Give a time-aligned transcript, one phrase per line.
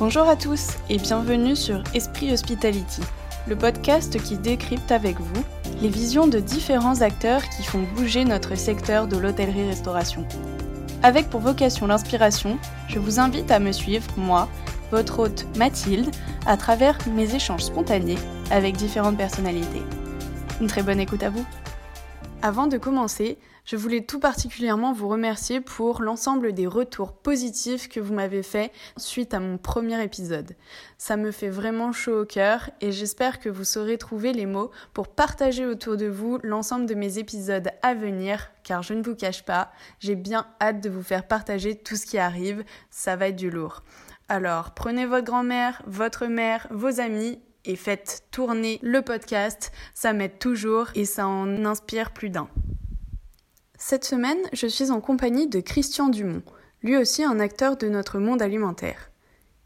[0.00, 3.02] Bonjour à tous et bienvenue sur Esprit Hospitality,
[3.46, 5.44] le podcast qui décrypte avec vous
[5.82, 10.26] les visions de différents acteurs qui font bouger notre secteur de l'hôtellerie-restauration.
[11.02, 12.58] Avec pour vocation l'inspiration,
[12.88, 14.48] je vous invite à me suivre, moi,
[14.90, 16.10] votre hôte Mathilde,
[16.46, 18.16] à travers mes échanges spontanés
[18.50, 19.82] avec différentes personnalités.
[20.62, 21.44] Une très bonne écoute à vous.
[22.42, 23.36] Avant de commencer,
[23.66, 28.72] je voulais tout particulièrement vous remercier pour l'ensemble des retours positifs que vous m'avez fait
[28.96, 30.56] suite à mon premier épisode.
[30.96, 34.70] Ça me fait vraiment chaud au cœur et j'espère que vous saurez trouver les mots
[34.94, 39.14] pour partager autour de vous l'ensemble de mes épisodes à venir car je ne vous
[39.14, 43.28] cache pas, j'ai bien hâte de vous faire partager tout ce qui arrive, ça va
[43.28, 43.82] être du lourd.
[44.30, 50.38] Alors prenez votre grand-mère, votre mère, vos amis et faites tourner le podcast, ça m'aide
[50.38, 52.48] toujours et ça en inspire plus d'un.
[53.78, 56.42] Cette semaine, je suis en compagnie de Christian Dumont,
[56.82, 59.10] lui aussi un acteur de notre monde alimentaire.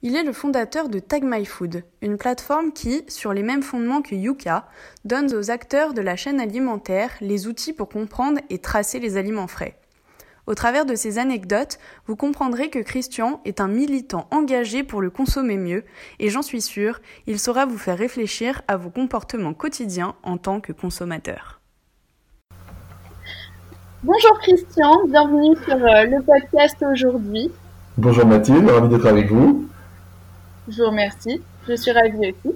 [0.03, 4.03] Il est le fondateur de Tag My Food, une plateforme qui, sur les mêmes fondements
[4.03, 4.69] que Yuka,
[5.05, 9.47] donne aux acteurs de la chaîne alimentaire les outils pour comprendre et tracer les aliments
[9.47, 9.79] frais.
[10.47, 15.09] Au travers de ces anecdotes, vous comprendrez que Christian est un militant engagé pour le
[15.09, 15.85] consommer mieux,
[16.19, 20.61] et j'en suis sûre, il saura vous faire réfléchir à vos comportements quotidiens en tant
[20.61, 21.61] que consommateur.
[24.03, 27.51] Bonjour Christian, bienvenue sur euh, le podcast aujourd'hui.
[27.97, 29.67] Bonjour Mathilde, ravi d'être avec vous.
[30.69, 32.55] Je vous remercie, je suis ravie aussi.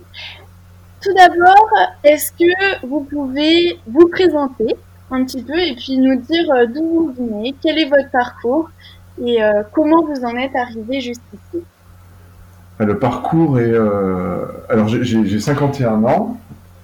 [1.00, 1.70] Tout d'abord,
[2.05, 4.77] est-ce que vous pouvez vous présenter
[5.11, 8.70] un petit peu et puis nous dire euh, d'où vous venez, quel est votre parcours
[9.25, 11.64] et euh, comment vous en êtes arrivé jusqu'ici.
[12.78, 13.75] Le parcours est...
[14.69, 16.39] Alors j'ai 51 ans,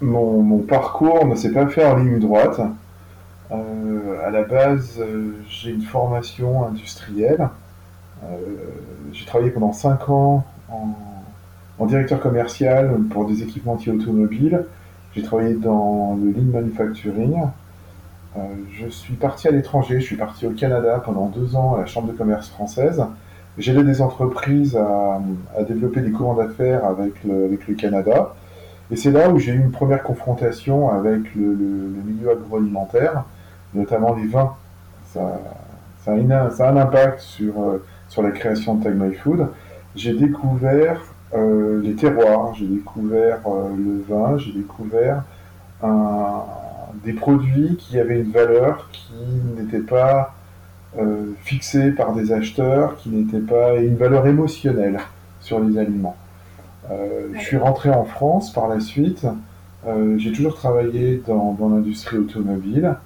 [0.05, 2.61] mon, parcours ne s'est pas fait en ligne droite.
[3.53, 7.49] Euh, à la base, euh, j'ai une formation industrielle.
[8.25, 8.37] Euh,
[9.13, 14.65] j'ai travaillé pendant 5 ans en, directeur commercial pour des équipementiers automobiles.
[15.15, 17.43] J'ai travaillé dans le lean manufacturing.
[18.73, 21.87] Je suis parti à l'étranger, je suis parti au Canada pendant deux ans à la
[21.87, 23.05] Chambre de commerce française.
[23.59, 25.21] J'ai aidé des entreprises à,
[25.63, 28.35] développer des courants d'affaires avec le, Canada.
[28.91, 31.45] Et c'est là où j'ai eu une première confrontation avec le
[32.05, 33.25] milieu agroalimentaire
[33.75, 34.55] notamment les vins.
[35.13, 35.41] Ça,
[36.07, 39.49] a, un impact sur, euh, sur la création de Tag My Food.
[39.97, 41.01] J'ai découvert
[41.35, 45.23] euh, les terroirs, j'ai découvert euh, le vin, j'ai découvert
[47.05, 49.13] des produits qui avaient une valeur qui
[49.57, 50.35] n'était pas
[51.43, 55.01] fixée par des acheteurs, qui n'était pas une valeur émotionnelle
[55.41, 56.17] sur les aliments.
[56.89, 59.27] je suis rentré en France par la suite.
[60.17, 62.97] j'ai toujours travaillé dans, dans l'industrie automobile.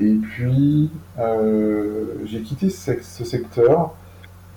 [0.00, 3.94] Et puis, euh, j'ai quitté ce, secteur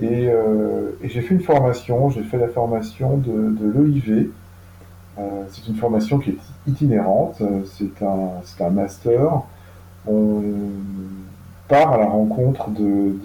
[0.01, 2.09] euh, et, j'ai fait une formation.
[2.09, 4.29] J'ai fait la formation de, l'EIV.
[5.19, 7.41] Euh, c'est une formation qui est itinérante.
[7.65, 9.41] C'est un, un, master.
[10.07, 10.41] On
[11.67, 13.15] part à la rencontre de,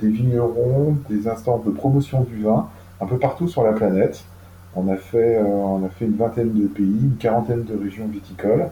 [0.00, 2.68] des vignerons, des instances de promotion du vin,
[3.00, 4.24] un peu partout sur la planète.
[4.74, 8.68] On a fait, on a fait une vingtaine de pays, une quarantaine de régions viticoles.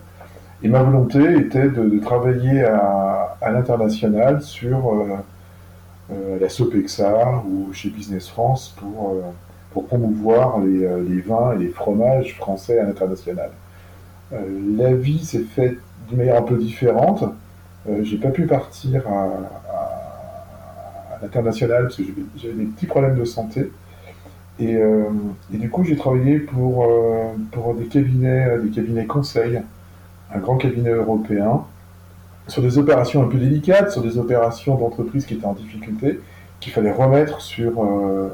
[0.64, 5.16] Et ma volonté était de, travailler à, l'international sur euh,
[6.10, 9.20] euh, la Sopexa ou chez Business France pour, euh,
[9.74, 13.50] pour promouvoir les, vins et les fromages français à l'international.
[14.30, 15.76] la vie s'est faite
[16.08, 17.24] d'une manière un peu différente.
[18.02, 19.28] j'ai pas pu partir à,
[21.22, 22.02] l'international parce que
[22.36, 23.70] j'avais des petits problèmes de santé.
[24.60, 24.78] Et,
[25.50, 26.86] du coup, j'ai travaillé pour,
[27.76, 29.60] des cabinets, des cabinets conseils
[30.34, 31.64] un grand cabinet européen,
[32.48, 36.20] sur des opérations un peu délicates, sur des opérations d'entreprise qui étaient en difficulté,
[36.60, 38.28] qu'il fallait remettre sur, euh,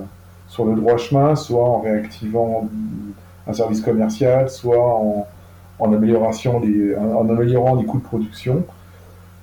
[0.50, 2.68] sur le droit chemin, soit en réactivant
[3.46, 5.26] un service commercial, soit en,
[5.80, 8.64] amélioration des, en améliorant les coûts de production.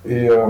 [0.04, 0.46] Et, euh,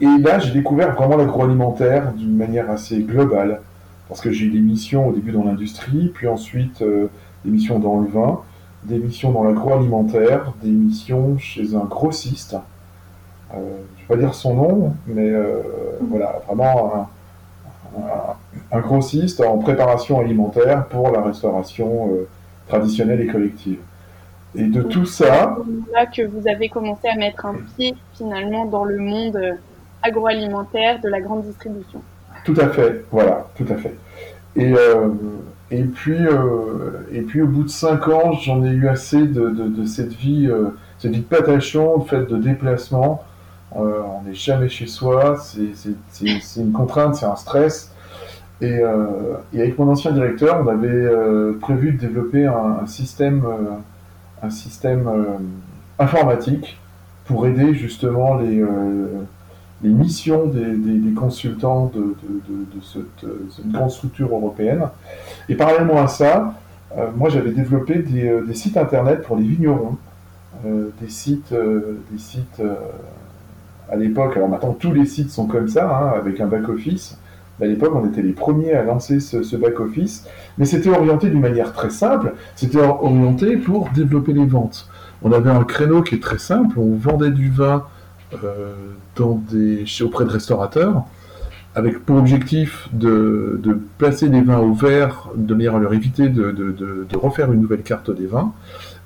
[0.00, 3.60] et là, j'ai découvert vraiment l'agroalimentaire d'une manière assez globale,
[4.08, 7.08] parce que j'ai eu des missions au début dans l'industrie, puis ensuite euh,
[7.44, 8.40] des missions dans le vin,
[8.84, 12.56] des missions dans l'agroalimentaire, des missions chez un grossiste.
[13.52, 15.30] Euh, je ne vais pas dire son nom, mais
[16.00, 17.08] voilà, vraiment un,
[18.72, 22.28] grossiste en préparation alimentaire pour la restauration euh,
[22.68, 23.78] traditionnelle et collective.
[24.54, 25.56] Et de tout ça.
[25.92, 29.38] là que vous avez commencé à mettre un pied finalement dans le monde
[30.02, 32.00] agroalimentaire de la grande distribution.
[32.44, 33.94] Tout à fait, voilà, tout à fait.
[34.56, 34.74] Et,
[35.70, 39.50] et puis, euh, et puis au bout de cinq ans, j'en ai eu assez de,
[39.50, 43.22] de, cette vie, euh, cette vie de patachon, de fait de déplacement.
[43.76, 47.92] Euh, on n'est jamais chez soi, c'est une contrainte, c'est un stress.
[48.60, 48.82] Et,
[49.54, 51.08] avec mon ancien directeur, on avait
[51.60, 53.44] prévu de développer un, système,
[54.50, 55.08] système
[55.98, 56.78] informatique
[57.24, 58.64] pour aider justement les,
[59.82, 62.16] les missions des, consultants de,
[62.82, 63.28] cette,
[63.72, 64.88] grande structure européenne.
[65.48, 66.54] Et parallèlement à ça,
[67.16, 69.96] moi j'avais développé des, sites internet pour les vignerons,
[70.64, 71.54] des sites,
[72.10, 72.60] des sites
[73.90, 77.18] à l'époque, alors maintenant tous les sites sont comme ça, hein, avec un back-office.
[77.60, 80.26] À l'époque, on était les premiers à lancer ce, back-office,
[80.58, 84.88] mais c'était orienté d'une manière très simple, c'était orienté pour développer les ventes.
[85.22, 87.84] On avait un créneau qui est très simple, on vendait du vin
[88.44, 88.74] euh,
[89.18, 91.04] auprès de restaurateurs,
[91.74, 93.60] avec pour objectif de,
[93.98, 98.10] placer des vins au verre, de manière à leur éviter de, refaire une nouvelle carte
[98.10, 98.52] des vins.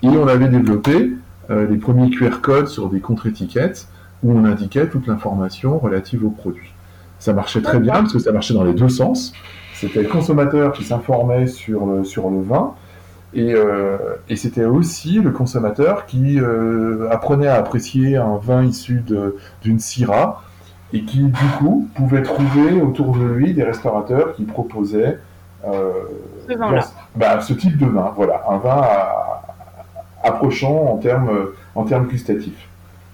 [0.02, 1.12] Et on avait développé
[1.50, 3.88] euh, les premiers QR codes sur des contre-étiquettes
[4.22, 6.71] où on indiquait toute l'information relative au produit.
[7.22, 9.32] Ça marchait très bien parce que ça marchait dans les deux sens.
[9.74, 12.74] C'était le consommateur qui s'informait sur le, sur le vin
[13.32, 13.96] et, euh,
[14.28, 19.04] et c'était aussi le consommateur qui euh, apprenait à apprécier un vin issu
[19.62, 20.42] d'une Syrah
[20.92, 25.20] et qui du coup pouvait trouver autour de lui des restaurateurs qui proposaient
[25.64, 25.92] euh,
[26.48, 26.54] ce,
[27.14, 28.82] bah, ce type de vin, voilà, un vin
[30.25, 31.30] approchant en termes
[31.76, 32.68] en termes gustatifs.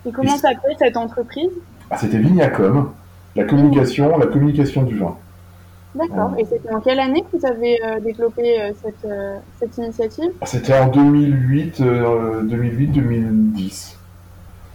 [0.06, 1.50] Et comment s'appelait cette entreprise?
[1.90, 2.90] Ah, C'était Vignacom,
[3.36, 5.16] la communication, la communication du vin.
[5.94, 6.32] D'accord.
[6.38, 10.30] Et c'était en quelle année que vous avez euh, développé euh, cette, euh, cette, initiative?
[10.40, 13.94] Ah, C'était en 2008, 2008-2010.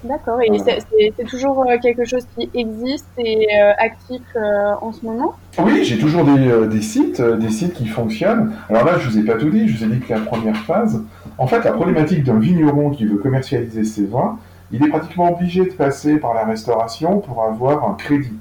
[0.04, 0.40] D'accord.
[0.42, 0.50] Et
[1.16, 3.48] c'est toujours quelque chose qui existe et
[3.78, 4.22] actif
[4.82, 5.36] en ce moment?
[5.60, 8.52] Oui, j'ai toujours des, des, sites, des sites qui fonctionnent.
[8.70, 9.70] Alors là, je vous ai pas tout dit.
[9.70, 11.02] Je vous ai dit que la première phase,
[11.38, 14.38] en fait, la problématique d'un vigneron qui veut commercialiser ses vins,
[14.74, 18.34] il est pratiquement obligé de passer par la restauration pour avoir un crédit.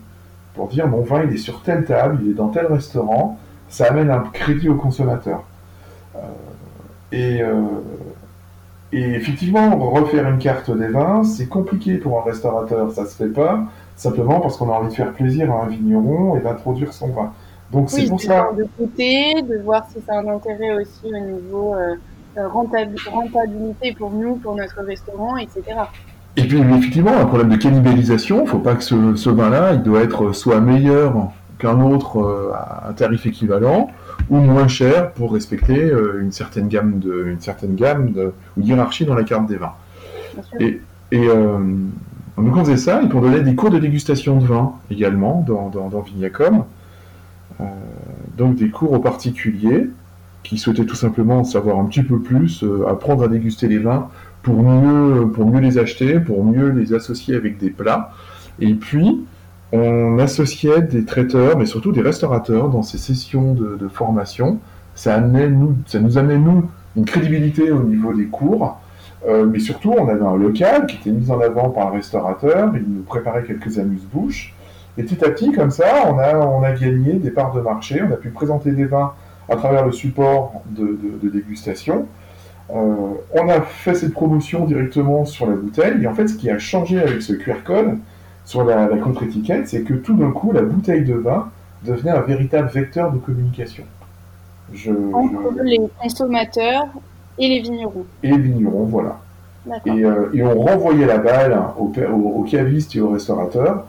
[0.55, 3.39] Pour dire mon vin il est sur telle table, il est dans tel restaurant,
[3.69, 5.45] ça amène un crédit au consommateur.
[6.17, 6.21] Euh,
[7.13, 7.63] et, euh,
[8.93, 13.33] et, effectivement, refaire une carte des vins, c'est compliqué pour un restaurateur, ça se fait
[13.33, 13.65] pas,
[13.97, 17.33] simplement parce qu'on a envie de faire plaisir à un vigneron et d'introduire son vin.
[17.71, 18.51] Donc c'est pour ça.
[18.57, 21.97] De goûter, de voir si ça a un intérêt aussi au niveau euh,
[22.37, 25.63] rentabilité pour nous, pour notre restaurant, etc.
[26.37, 29.83] Et puis effectivement, un problème de cannibalisation, il ne faut pas que ce, vin-là, il
[29.83, 33.91] doit être soit meilleur qu'un autre euh, à un tarif équivalent,
[34.31, 38.63] ou moins cher pour respecter euh, une certaine gamme de, une certaine gamme de, ou
[38.63, 39.75] hiérarchie dans la carte des vins.
[40.59, 40.81] Et,
[41.11, 41.59] et euh,
[42.39, 45.45] donc on faisait ça, et puis on donnait des cours de dégustation de vin également
[45.47, 46.65] dans, dans, Vignacom.
[48.39, 49.91] donc des cours aux particuliers
[50.43, 54.09] qui souhaitaient tout simplement en savoir un petit peu plus, apprendre à déguster les vins
[54.43, 58.13] pour mieux, pour mieux les acheter, pour mieux les associer avec des plats.
[58.61, 59.25] Et puis,
[59.73, 64.59] on associait des traiteurs, mais surtout des restaurateurs dans ces sessions de, formation.
[64.95, 68.79] Ça, amenait nous, ça nous amenait, nous, une crédibilité au niveau des cours.
[69.27, 72.73] Euh, mais surtout, on avait un local qui était mis en avant par le restaurateur,
[72.75, 74.53] il nous préparait quelques amuse-bouches.
[74.99, 78.03] Et petit à petit, comme ça, on a, on a gagné des parts de marché,
[78.03, 79.13] on a pu présenter des vins
[79.49, 82.07] à travers le support de, de dégustation.
[82.69, 86.59] On a fait cette promotion directement sur la bouteille, et en fait, ce qui a
[86.59, 87.99] changé avec ce QR code
[88.45, 91.51] sur la, contre-étiquette, c'est que tout d'un coup, la bouteille de vin
[91.85, 93.85] devenait un véritable vecteur de communication.
[95.13, 96.87] Entre les consommateurs
[97.39, 98.07] et les vignerons.
[98.23, 99.19] Et les vignerons, voilà.
[99.87, 103.87] Euh, et, on renvoyait la balle aux au, cavistes et aux restaurateurs,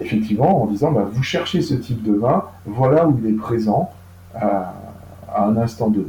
[0.00, 3.90] effectivement, en disant bah, vous cherchez ce type de vin, voilà où il est présent
[4.34, 4.74] à
[5.36, 6.06] un instant donné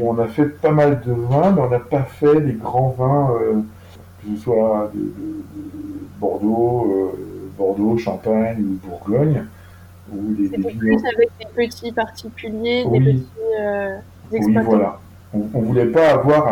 [0.00, 3.30] on a fait pas mal de vins, mais on n'a pas fait les grands vins,
[3.40, 3.60] euh,
[4.20, 5.00] que ce soit de,
[6.20, 9.44] Bordeaux, euh, Bordeaux, Champagne ou Bourgogne.
[10.12, 13.26] Ou des, plus avec des petits particuliers, des petits
[13.60, 13.96] euh,
[14.32, 14.98] Oui, voilà.
[15.34, 16.48] On ne voulait pas avoir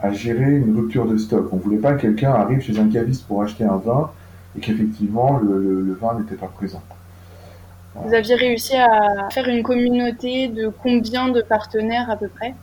[0.00, 1.48] à, gérer une rupture de stock.
[1.52, 4.10] On ne voulait pas que quelqu'un arrive chez un caviste pour acheter un vin
[4.56, 6.82] et qu'effectivement le vin n'était pas présent.
[7.94, 12.54] Vous aviez réussi à faire une communauté de combien de partenaires à peu près?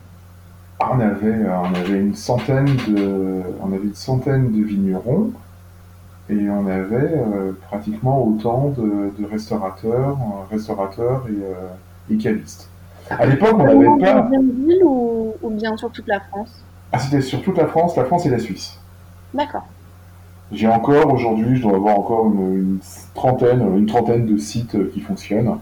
[0.80, 5.32] Ah, on, avait, euh, on avait une centaine de, on avait une centaine de vignerons
[6.30, 11.26] et on avait euh, pratiquement autant de, restaurateurs, euh, restaurateurs
[12.10, 12.70] et, cavistes.
[13.10, 14.30] À l'époque, on n'avait pas.
[14.32, 16.64] ville ou, ou bien sur toute la France?
[16.92, 18.80] Ah, c'était sur toute la France, la France et la Suisse.
[19.34, 19.68] D'accord.
[20.52, 22.80] J'ai encore aujourd'hui, je dois avoir encore une,
[23.14, 25.60] trentaine, une trentaine de sites euh, qui fonctionnent.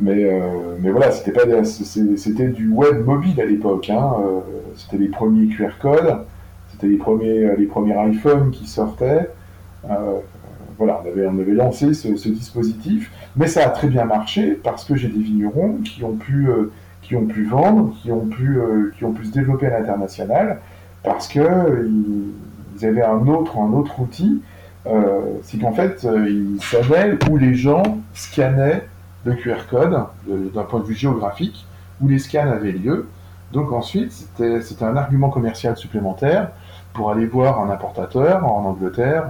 [0.00, 3.90] Mais, euh, mais voilà, c'était pas c'était du web mobile à l'époque.
[3.90, 4.14] Hein.
[4.20, 4.40] Euh,
[4.76, 6.20] c'était les premiers QR codes,
[6.70, 9.28] c'était les premiers, les premiers iPhones qui sortaient.
[10.78, 14.84] voilà, on avait, on avait lancé ce, dispositif, mais ça a très bien marché parce
[14.84, 16.48] que j'ai des vignerons qui ont pu,
[17.02, 18.60] qui ont pu vendre, qui ont pu,
[18.96, 20.60] qui ont pu se développer à l'international
[21.02, 21.40] parce que
[22.84, 24.42] avaient un autre, un autre outil.
[25.42, 27.82] c'est qu'en fait, ils savaient où les gens
[28.14, 28.86] scannaient
[29.24, 31.66] le QR code d'un point de vue géographique,
[32.00, 33.08] où les scans avaient lieu.
[33.52, 36.50] Donc ensuite, c'était un argument commercial supplémentaire
[36.92, 39.26] pour aller voir un importateur en Angleterre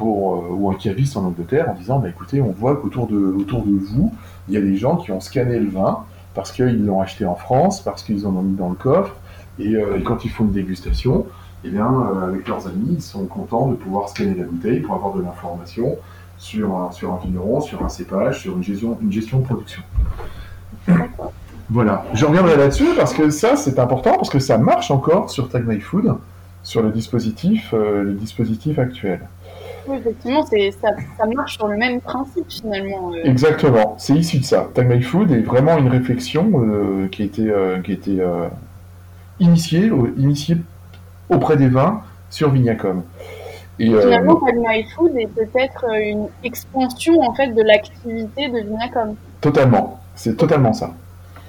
[0.00, 4.12] ou un caviste en Angleterre en disant bah, écoutez, on voit qu'autour de, vous,
[4.48, 6.04] il y a des gens qui ont scanné le vin
[6.34, 9.14] parce qu'ils l'ont acheté en France, parce qu'ils en ont mis dans le coffre,
[9.58, 11.26] et, euh, quand ils font une dégustation,
[11.64, 14.94] eh bien, euh, avec leurs amis, ils sont contents de pouvoir scanner la bouteille pour
[14.94, 15.96] avoir de l'information
[16.38, 19.82] sur un, sur un vigneron, sur un cépage, sur une gestion, une gestion de production.
[21.70, 25.48] Voilà, je reviendrai là-dessus parce que ça c'est important parce que ça marche encore sur
[25.48, 26.16] Tag My Food,
[26.62, 29.20] sur le dispositif, euh, le dispositif actuel.
[29.86, 30.56] Oui, effectivement, ça,
[31.18, 33.12] ça, marche sur le même principe finalement.
[33.12, 33.24] Euh.
[33.24, 34.68] Exactement, c'est issu de ça.
[34.74, 37.52] Tag My Food est vraiment une réflexion euh, qui a été,
[37.84, 38.22] qui a été
[39.40, 40.58] initiée, initiée
[41.32, 43.02] auprès des vins sur Vignacom.
[43.78, 49.16] Et, finalement, Tag My Food est peut-être une expansion en fait de l'activité de Vignacom.
[49.40, 50.90] Totalement, c'est totalement ça.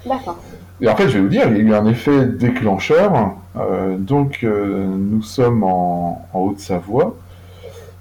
[0.06, 0.38] D'accord.
[0.80, 3.34] Et en fait, je vais vous dire, il y a eu un effet déclencheur.
[3.56, 7.16] Euh, donc, euh, nous sommes en, Haute-Savoie.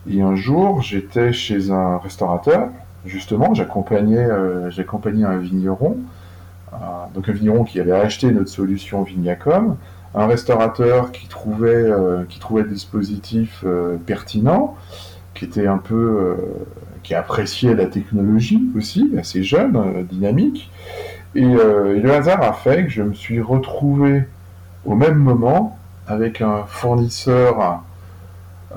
[0.10, 2.70] Et un jour, j'étais chez un restaurateur.
[3.06, 5.98] Justement, j'accompagnais, euh, j'accompagnais un vigneron.
[7.14, 9.78] donc, un vigneron qui avait acheté notre solution Vignacom.
[10.16, 11.90] Un restaurateur qui trouvait,
[12.30, 13.66] qui trouvait le dispositif
[14.06, 14.76] pertinent,
[15.34, 16.36] qui était un peu,
[17.02, 20.70] qui appréciait la technologie aussi, assez jeune, dynamique.
[21.36, 24.28] Euh, et, le hasard a fait que je me suis retrouvé
[24.86, 25.78] au même moment
[26.08, 27.82] avec un fournisseur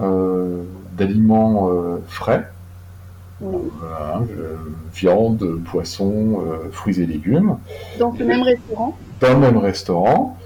[0.01, 0.63] euh,
[0.97, 2.49] d'aliments euh, frais,
[4.95, 7.59] viande, poisson, fruits et légumes.
[7.99, 8.97] Dans le même restaurant?
[9.21, 10.39] Dans le même restaurant.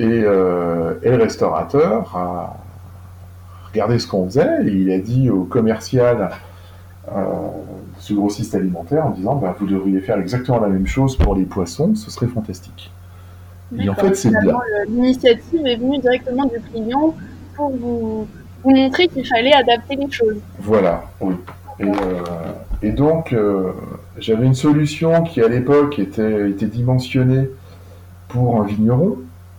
[0.00, 2.56] Et, et le restaurateur a
[3.70, 6.30] regardé ce qu'on faisait et il a dit au commercial
[7.98, 11.44] ce grossiste alimentaire en disant bah, vous devriez faire exactement la même chose pour les
[11.44, 12.90] poissons, ce serait fantastique.
[13.76, 14.30] Et en fait, c'est.
[14.88, 17.14] L'initiative est venue directement du client
[17.54, 18.26] pour vous,
[18.64, 20.38] vous montrer qu'il fallait adapter les choses.
[20.60, 21.34] Voilà, oui.
[21.80, 23.72] Et, euh, donc, euh,
[24.18, 27.50] j'avais une solution qui, à l'époque, était, était dimensionnée
[28.28, 29.18] pour un vigneron.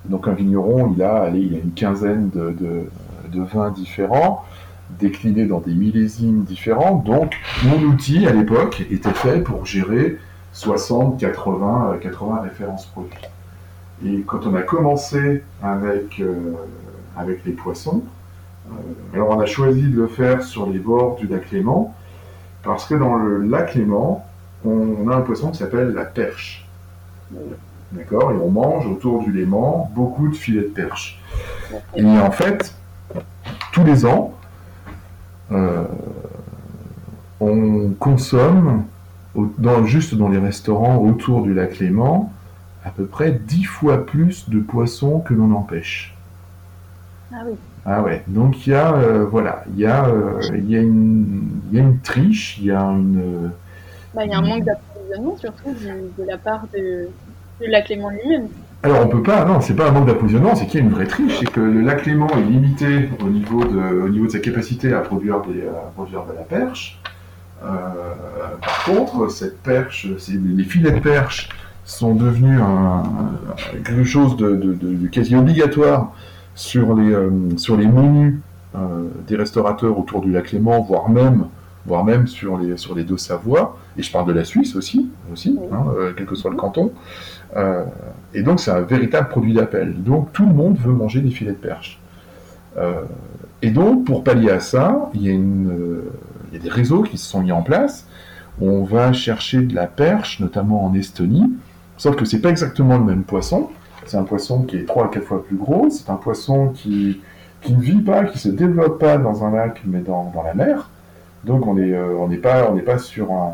[0.09, 2.55] Donc, un vigneron, il a, allez, il a une quinzaine de,
[3.31, 4.43] de, vins différents
[4.99, 6.95] décliné dans des millésimes différents.
[6.95, 10.17] Donc, mon outil à l'époque était fait pour gérer
[10.53, 13.19] 60, 80, 80 références produits.
[14.05, 16.53] Et quand on a commencé avec, euh,
[17.15, 18.03] avec les poissons,
[18.67, 18.73] euh,
[19.13, 21.93] alors on a choisi de le faire sur les bords du lac Léman,
[22.63, 24.25] parce que dans le lac Léman,
[24.65, 26.67] on a un poisson qui s'appelle la perche.
[27.91, 31.19] D'accord Et on mange autour du Léman beaucoup de filets de perche.
[31.95, 32.75] Et en fait,
[33.71, 34.33] tous les ans,
[35.51, 35.85] euh,
[37.39, 38.83] on consomme,
[39.85, 42.31] juste dans les restaurants autour du lac Léman,
[42.85, 46.15] à peu près dix fois plus de poissons que l'on empêche.
[47.33, 47.55] Ah oui.
[47.85, 50.81] Ah ouais, donc il y a, euh, voilà, il y, a, euh, il, y a
[50.81, 53.51] une, il y a une triche, il y a une...
[54.13, 55.71] Bah, il y a un manque d'approvisionnement surtout
[56.17, 57.09] de, la part de,
[57.59, 58.47] de lac Léman lui-même.
[58.81, 60.93] Alors on peut pas, non, c'est pas un manque d'approvisionnement, c'est qu'il y a une
[60.93, 64.99] vraie triche, c'est que le lac Léman est limité au niveau de, sa capacité à
[64.99, 66.97] produire, de la perche.
[67.61, 67.67] Euh,
[68.61, 71.49] par contre, cette perche, les filets de perche
[71.83, 72.61] sont devenus
[73.83, 76.13] quelque chose de, quasi obligatoire
[76.55, 78.35] sur les, euh, menus
[78.75, 84.11] euh, des restaurateurs autour du lac Léman, voire même sur les deux Savoies, et je
[84.11, 85.83] parle de la Suisse aussi, aussi hein,
[86.15, 86.93] quel que soit le canton.
[87.55, 87.83] Euh,
[88.33, 90.01] et donc c'est un véritable produit d'appel.
[90.03, 91.99] Donc tout le monde veut manger des filets de perche.
[92.77, 93.01] Euh,
[93.61, 96.11] et donc pour pallier à ça, il y, a une, euh,
[96.51, 98.07] il y a des réseaux qui se sont mis en place.
[98.61, 101.49] On va chercher de la perche, notamment en Estonie,
[101.97, 103.69] sauf que c'est pas exactement le même poisson.
[104.05, 105.89] C'est un poisson qui est 3 à 4 fois plus gros.
[105.89, 107.21] C'est un poisson qui,
[107.61, 110.53] qui ne vit pas, qui se développe pas dans un lac, mais dans, dans la
[110.53, 110.89] mer.
[111.45, 113.53] Donc on n'est on pas, on n'est pas sur un,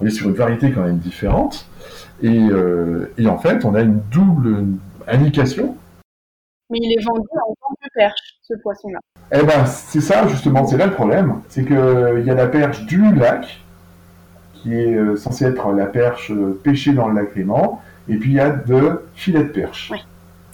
[0.00, 1.66] on est sur une variété quand même différente.
[2.24, 4.66] Euh, et, en fait, on a une double
[5.06, 5.76] indication.
[6.70, 8.98] Mais il est vendu en tant que perche, ce poisson-là.
[9.32, 11.40] Eh ben, c'est ça justement, c'est là le problème.
[11.48, 13.60] C'est qu'il euh, y a la perche du lac,
[14.54, 16.32] qui est euh, censée être la perche
[16.64, 19.92] pêchée dans le lac Léman, et puis il y a de filets de perche.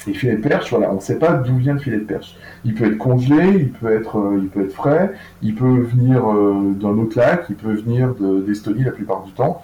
[0.06, 2.34] Et filet de perche, voilà, on ne sait pas d'où vient le filet de perche.
[2.64, 6.28] Il peut être congelé, il peut être, euh, il peut être frais, il peut venir
[6.28, 9.62] euh, d'un autre lac, il peut venir d'Estonie la plupart du temps.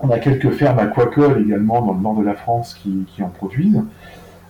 [0.00, 3.82] On a quelques fermes aquacoles également dans le nord de la France qui, en produisent.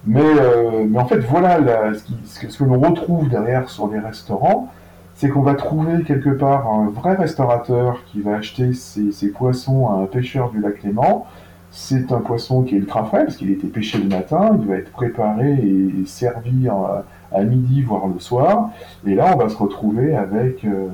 [0.06, 1.58] Mais, euh, mais, en fait, voilà
[1.94, 4.72] ce, que, l'on retrouve derrière sur les restaurants,
[5.14, 9.88] c'est qu'on va trouver quelque part un vrai restaurateur qui va acheter ses, ses poissons
[9.88, 11.26] à un pêcheur du lac Léman,
[11.74, 14.66] c'est un poisson qui est ultra frais parce qu'il a été pêché le matin, il
[14.66, 18.70] va être préparé et servi à midi voire le soir.
[19.04, 20.86] Et là, on va se retrouver avec euh,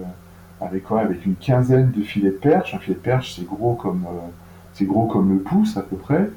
[0.60, 2.74] avec quoi Avec une quinzaine de filets de perche.
[2.74, 6.30] Un filet de perche, c'est gros comme euh, le pouce à peu près.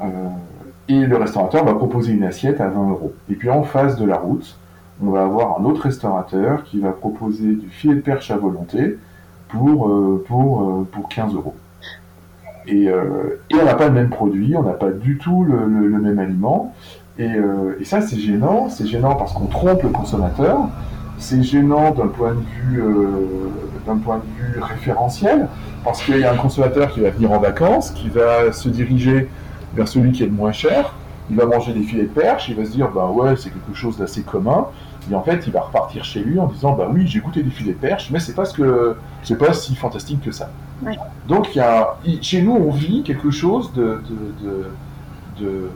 [0.00, 0.04] Euh,
[0.88, 3.12] et le restaurateur va proposer une assiette à 20 euros.
[3.30, 4.56] Et puis en face de la route,
[5.02, 8.98] on va avoir un autre restaurateur qui va proposer du filet de perche à volonté
[9.48, 9.90] pour,
[10.26, 11.54] pour, pour 15 euros.
[12.68, 16.18] Euh, et, on n'a pas le même produit, on n'a pas du tout le, même
[16.18, 16.74] aliment.
[17.20, 18.68] Euh, et, ça, c'est gênant.
[18.68, 20.68] C'est gênant parce qu'on trompe le consommateur.
[21.18, 23.50] C'est gênant d'un point de vue, euh,
[23.86, 25.48] d'un point de vue référentiel,
[25.84, 29.28] parce qu'il y a un consommateur qui va venir en vacances, qui va se diriger
[29.74, 30.94] vers celui qui est le moins cher.
[31.30, 33.74] Il va manger des filets de perche, il va se dire, bah ouais, c'est quelque
[33.74, 34.66] chose d'assez commun.
[35.10, 37.50] Et en fait, il va repartir chez lui en disant Bah oui, j'ai goûté des
[37.50, 40.50] filets de perche, mais c'est pas, ce que, c'est pas si fantastique que ça.
[41.28, 44.00] Donc, y a, chez nous, on vit quelque chose de,
[45.40, 45.70] de,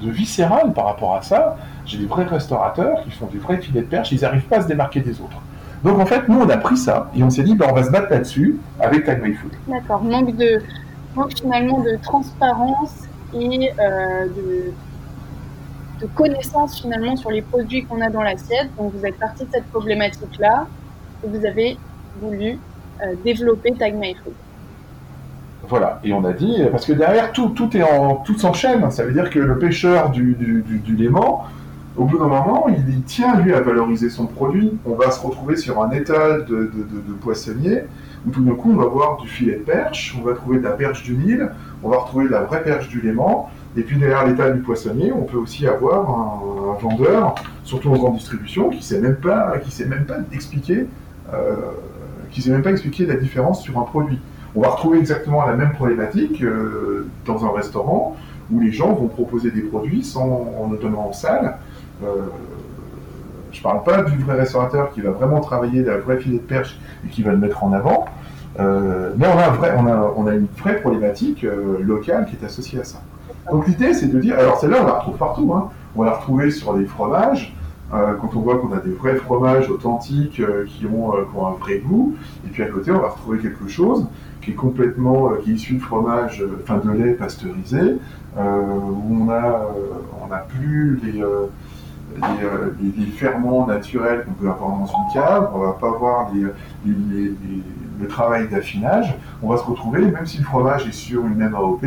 [0.00, 1.56] de, viscéral par rapport à ça.
[1.84, 4.60] J'ai des vrais restaurateurs qui font du vrai filet de perche, ils n'arrivent pas à
[4.62, 5.40] se démarquer des autres.
[5.84, 7.82] Donc, en fait, nous, on a pris ça et on s'est dit bah, On va
[7.82, 9.52] se battre là-dessus avec Tag Food.
[9.66, 10.02] D'accord.
[10.04, 10.62] Manque, de,
[11.16, 14.72] manque finalement de transparence et euh, de
[16.02, 18.68] de connaissances finalement sur les produits qu'on a dans l'assiette.
[18.76, 20.66] Donc vous êtes parti de cette problématique-là
[21.24, 21.78] et vous avez
[22.20, 22.58] voulu
[23.02, 24.34] euh, développer Tag My Food.
[25.68, 28.90] Voilà, et on a dit, parce que derrière tout, tout est en, tout s'enchaîne.
[28.90, 31.46] Ça veut dire que le pêcheur du, du, du, Léman,
[31.96, 34.72] au bout d'un moment, il, tient lui à valoriser son produit.
[34.86, 37.12] On va se retrouver sur un étal de, de,
[38.26, 40.64] où tout d'un coup on va voir du filet de perche, on va trouver de
[40.64, 41.50] la perche du Nil,
[41.82, 45.12] on va retrouver de la vraie perche du Léman, et puis derrière l'état du poissonnier,
[45.12, 49.70] on peut aussi avoir un, vendeur, surtout en grande distribution, qui sait même pas, qui
[49.70, 50.86] sait même pas expliquer,
[51.32, 51.56] euh,
[52.30, 54.18] qui sait même pas expliquer la différence sur un produit.
[54.54, 58.16] On va retrouver exactement la même problématique euh, dans un restaurant
[58.50, 61.58] où les gens vont proposer des produits sans, notamment en salle.
[62.04, 62.26] Euh,
[63.52, 66.42] je ne parle pas du vrai restaurateur qui va vraiment travailler la vraie filet de
[66.42, 68.06] perche et qui va le mettre en avant.
[68.58, 71.44] mais on a, on, a, on a, une vraie problématique
[71.80, 73.02] locale qui est associée à ça.
[73.50, 75.52] Donc l'idée, c'est de dire, alors celle-là, on la retrouve partout.
[75.54, 75.70] Hein.
[75.94, 77.54] On va la retrouver sur les fromages,
[77.92, 81.36] euh, quand on voit qu'on a des vrais fromages authentiques euh, qui, ont, euh, qui,
[81.36, 82.16] ont, un vrai goût.
[82.46, 84.06] Et puis à côté, on va retrouver quelque chose
[84.40, 87.98] qui est complètement, qui est issu de fromage, enfin de lait pasteurisé,
[88.36, 89.68] où on a,
[90.20, 91.22] on n'a plus les,
[92.16, 98.08] les, les, ferments naturels qu'on peut avoir dans une cave, on va pas avoir le
[98.08, 99.14] travail d'affinage.
[99.42, 101.84] On va se retrouver, même si le fromage est sur une même AOP,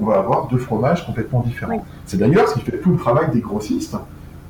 [0.00, 1.84] on va avoir deux fromages complètement différents.
[2.06, 3.96] C'est d'ailleurs ce qui fait tout le travail des grossistes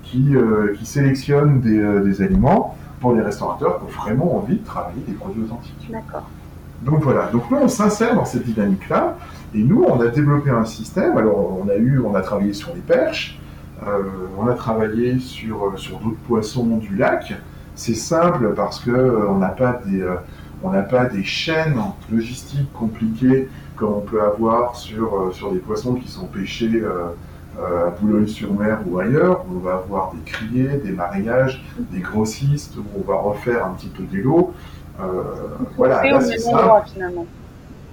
[0.02, 4.56] qui, euh, qui sélectionnent des, euh, des, aliments pour les restaurateurs qui ont vraiment envie
[4.56, 5.90] de travailler des produits authentiques.
[5.90, 6.28] D'accord.
[6.82, 9.16] Donc voilà, donc nous on s'insère dans cette dynamique-là,
[9.54, 12.74] et nous on a développé un système, alors on a eu, on a travaillé sur
[12.74, 13.43] les perches, euh,
[14.38, 17.35] on a travaillé sur, sur d'autres poissons du lac,
[17.75, 20.05] c'est simple parce que on n'a pas des
[20.62, 21.79] on n'a pas des chaînes
[22.11, 27.09] logistiques compliquées comme on peut avoir sur, euh, sur des poissons qui sont pêchés euh,
[27.59, 32.77] euh, à Boulogne-sur-Mer ou ailleurs, où on va avoir des criers, des mariages, des grossistes,
[32.77, 34.55] où on va refaire un petit peu des lots.
[35.77, 36.87] voilà, là c'est simple.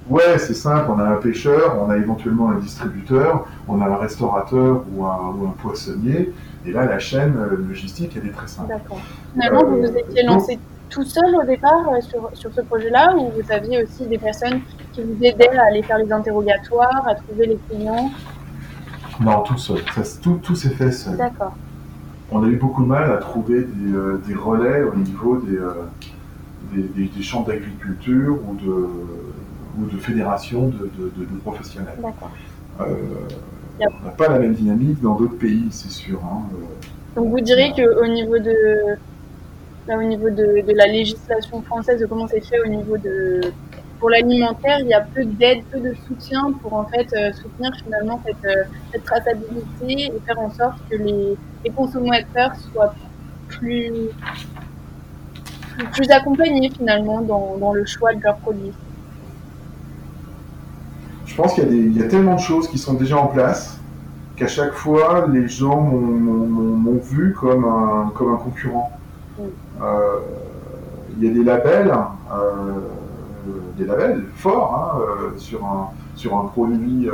[0.10, 0.90] Ouais, c'est simple.
[0.90, 5.36] On a un pêcheur, on a éventuellement un distributeur, on a un restaurateur ou un,
[5.38, 6.34] ou un poissonnier.
[6.66, 7.36] Et là, la chaîne
[7.68, 8.70] logistique, elle est très simple.
[8.70, 9.00] D'accord.
[9.34, 10.60] Finalement, vous vous étiez lancé
[10.92, 14.60] tout seul au départ euh, sur, sur ce projet-là ou vous aviez aussi des personnes
[14.92, 18.12] qui vous aidaient à aller faire les interrogatoires, à trouver les clients?
[19.22, 19.80] Non, tout seul.
[20.22, 21.18] tout, tout s'est fait seul.
[21.18, 21.54] D'accord.
[22.32, 25.58] On a eu beaucoup de mal à trouver des, euh, des relais au niveau des,
[25.58, 25.74] euh,
[26.74, 28.90] des, des, champs d'agriculture ou de,
[29.80, 31.98] ou de fédérations de, de, professionnels.
[32.02, 32.32] D'accord.
[32.80, 36.20] on n'a pas la même dynamique dans d'autres pays, c'est sûr.
[36.24, 36.42] Hein,
[37.16, 38.98] Donc vous direz qu'au niveau de,
[39.90, 43.42] au niveau de, de, la législation française, de comment c'est fait au niveau de
[44.02, 47.72] pour l'alimentaire, il y a peu d'aide, peu de soutien pour en fait euh, soutenir
[47.84, 52.96] finalement cette, euh, cette, traçabilité et faire en sorte que les, les consommateurs soient
[53.48, 54.10] plus,
[55.92, 58.74] plus, accompagnés finalement dans, dans, le choix de leurs produits.
[61.32, 63.80] Je pense qu'il y, y, a tellement de choses qui sont déjà en place
[64.36, 68.92] qu'à chaque fois, les gens m'ont vu comme un, comme un concurrent.
[69.82, 70.20] Euh,
[71.16, 71.94] il y a des labels,
[72.34, 72.80] euh,
[73.78, 77.08] des labels forts hein, euh, sur, un, sur un produit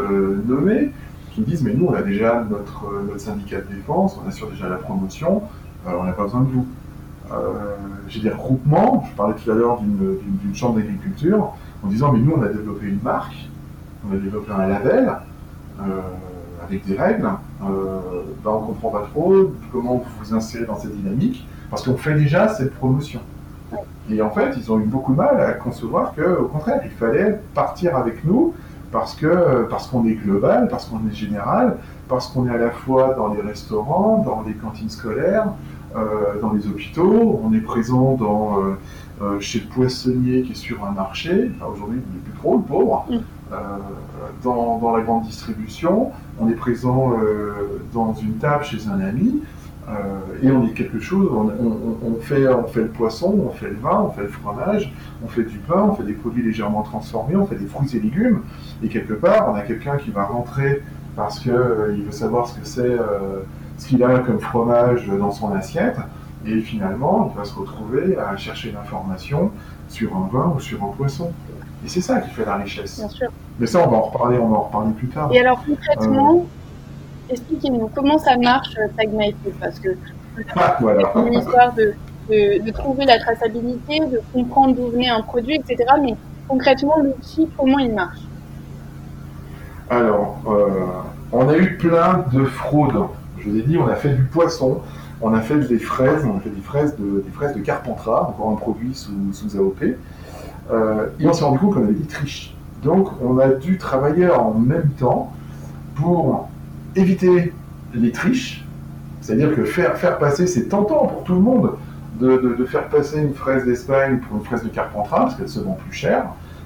[0.48, 0.92] nommé
[1.32, 4.50] qui me disent mais nous on a déjà notre, notre syndicat de défense, on assure
[4.50, 5.44] déjà la promotion,
[5.86, 6.66] on n'a pas besoin de vous.
[8.08, 11.54] J'ai des regroupements, je parlais tout à l'heure d'une chambre d'agriculture,
[11.84, 13.47] en disant mais nous on a développé une marque,
[14.08, 15.12] on a développé un label,
[16.68, 17.30] avec des règles,
[17.64, 21.84] euh, ben, on ne comprend pas trop comment vous vous insérez dans cette dynamique, parce
[21.84, 23.22] qu'on fait déjà cette promotion.
[24.10, 27.40] Et en fait, ils ont eu beaucoup de mal à concevoir qu'au contraire, il fallait
[27.54, 28.54] partir avec nous
[28.92, 32.72] parce que parce qu'on est global, parce qu'on est général, parce qu'on est à la
[32.72, 35.48] fois dans les restaurants, dans les cantines scolaires,
[35.96, 38.78] euh, dans les hôpitaux, on est présent dans euh,
[39.22, 41.52] euh, chez le poissonnier qui est sur un marché.
[41.70, 43.08] Aujourd'hui, il n'est plus trop le pauvre.
[43.52, 44.44] Mm.
[44.44, 47.14] Dans, la grande distribution, on est présent
[47.94, 49.42] dans une table chez un ami.
[50.44, 51.50] et on est quelque chose, on,
[52.06, 55.28] on, fait, on fait le poisson, on fait le vin, on fait le fromage, on
[55.28, 58.42] fait du pain, on fait des produits légèrement transformés, on fait des fruits et légumes.
[58.84, 60.84] Et quelque part, on a quelqu'un qui va rentrer
[61.16, 62.98] parce qu'il veut savoir ce que c'est
[63.78, 65.98] ce qu'il a comme fromage dans son assiette,
[66.46, 69.52] et finalement, il va se retrouver à chercher l'information
[69.90, 71.32] sur un vin ou sur un poisson.
[71.86, 73.00] Et c'est ça qui fait la richesse.
[73.00, 73.28] Bien sûr.
[73.60, 75.30] Mais ça, on va en reparler, on va en reparler plus tard.
[75.32, 79.90] Et alors concrètement, euh, expliquez-nous comment ça marche euh, Tag My Food, parce que
[80.56, 81.12] ah, voilà.
[81.14, 81.94] c'est une histoire de,
[82.30, 85.86] de, trouver la traçabilité, de comprendre d'où venait un produit, etc.
[86.02, 86.16] Mais
[86.48, 88.20] concrètement, l'outil, comment il marche?
[89.90, 90.70] Alors, euh,
[91.32, 93.08] on a eu plein de fraudes
[93.40, 94.82] je vous ai dit, on a fait du poisson,
[95.22, 98.28] on a fait des fraises, on a fait des fraises de, des fraises de Carpentras,
[98.30, 99.84] encore un produit sous, sous AOP.
[100.72, 102.56] Euh, et on s'est rendu compte qu'on avait des triches.
[102.84, 105.34] Donc on a dû travailler en même temps
[105.96, 106.50] pour
[106.96, 107.54] éviter
[107.94, 108.66] les triches.
[109.22, 111.72] C'est-à-dire que faire, faire passer, c'est tentant pour tout le monde
[112.20, 115.78] de, faire passer une fraise d'Espagne pour une fraise de Carpentras, parce qu'elle se vend
[115.88, 116.26] plus cher.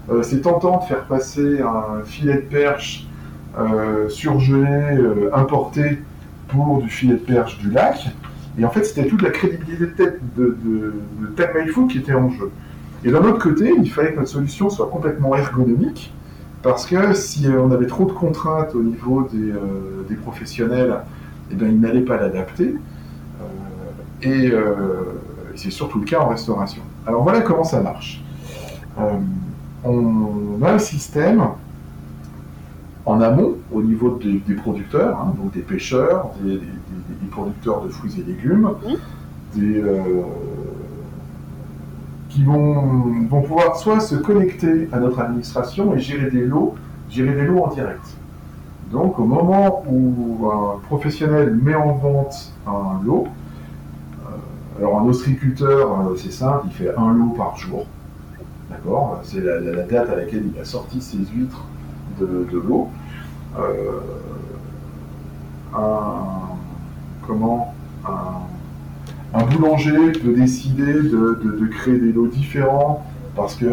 [0.10, 3.08] Euh, c'est tentant de faire passer un filet de perche
[3.60, 4.98] euh, surgelé,
[5.34, 6.00] importé,
[6.48, 8.10] pour du filet de perche du lac.
[8.58, 10.04] Et en fait, c'était toute la crédibilité
[10.38, 12.52] de, de, de, qui était en jeu.
[13.04, 16.14] Et d'un autre côté, il fallait que notre solution soit complètement ergonomique,
[16.62, 20.98] parce que si euh, on avait trop de contraintes au niveau des, euh, des professionnels,
[21.52, 22.76] eh bien, ils n'allaient pas l'adapter.
[23.44, 23.48] Euh,
[24.24, 24.54] et
[25.56, 26.84] c'est surtout le cas en restauration.
[27.08, 28.24] Alors voilà comment ça marche.
[29.84, 31.44] on a un système
[33.06, 36.60] en amont, au niveau des, producteurs, hein, donc des pêcheurs, des,
[37.32, 38.70] producteurs de fruits et légumes,
[39.58, 40.22] euh,
[42.32, 46.76] qui vont, vont, pouvoir soit se connecter à notre administration et gérer des lots,
[47.10, 48.06] gérer des lots en direct.
[48.90, 53.28] Donc au moment où un professionnel met en vente un lot,
[54.26, 57.86] euh, alors un ostriculteur, euh, c'est simple, il fait un lot par jour.
[58.70, 59.20] D'accord?
[59.24, 61.66] C'est la, date à laquelle il a sorti ses huîtres
[62.20, 62.90] de, l'eau.
[63.60, 64.00] Euh,
[65.74, 66.56] un,
[67.28, 67.74] comment,
[68.06, 68.42] un,
[69.40, 73.68] boulanger peut décider de, créer des lots différents parce qu'il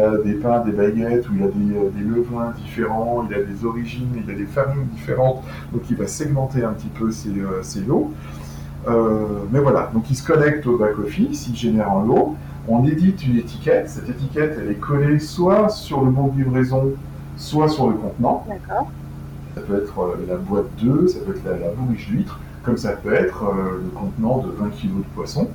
[0.00, 3.42] a des pains, des baguettes, ou il a des, euh, des, levains différents, il a
[3.42, 7.28] des origines, il a des familles différentes, donc il va segmenter un petit peu ses,
[7.28, 8.10] euh, lots.
[9.52, 13.36] mais voilà, donc il se connecte au back-office, il génère un lot, on édite une
[13.36, 16.92] étiquette, cette étiquette elle est collée soit sur le bon de livraison
[17.36, 18.46] soit sur le contenant.
[19.54, 22.92] Ça peut être euh, la boîte 2, ça peut être la, bourriche d'huître, comme ça
[22.92, 25.48] peut être euh, le contenant de 20 kg de poisson.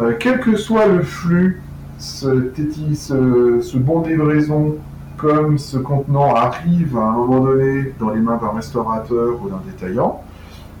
[0.00, 1.62] Euh, quel que soit le flux,
[1.98, 2.52] ce,
[2.94, 4.76] ce, ce bon de livraison
[5.16, 9.60] comme ce contenant arrive à un moment donné dans les mains d'un restaurateur ou d'un
[9.66, 10.22] détaillant,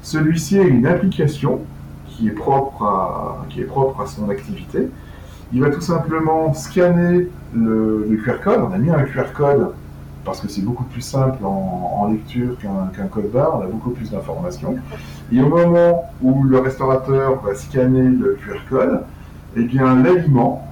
[0.02, 1.60] celui-ci a une application
[2.06, 4.88] qui est, propre à, qui est propre à son activité.
[5.52, 8.60] Il va tout simplement scanner le, le QR code.
[8.62, 9.72] On a mis un QR code
[10.24, 14.10] parce que c'est beaucoup plus simple en, lecture qu'un code barre, on a beaucoup plus
[14.10, 14.76] d'informations.
[15.32, 19.04] Et au moment où le restaurateur va scanner le QR code,
[19.56, 20.68] eh bien l'aliment,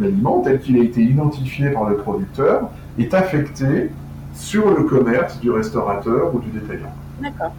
[0.00, 3.90] l'aliment tel qu'il a été identifié par le producteur, est affecté
[4.34, 6.92] sur le commerce du restaurateur ou du détaillant.
[7.20, 7.52] D'accord.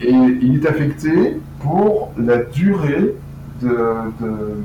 [0.00, 3.14] Et il est affecté pour la durée
[3.62, 3.68] de,
[4.20, 4.62] de,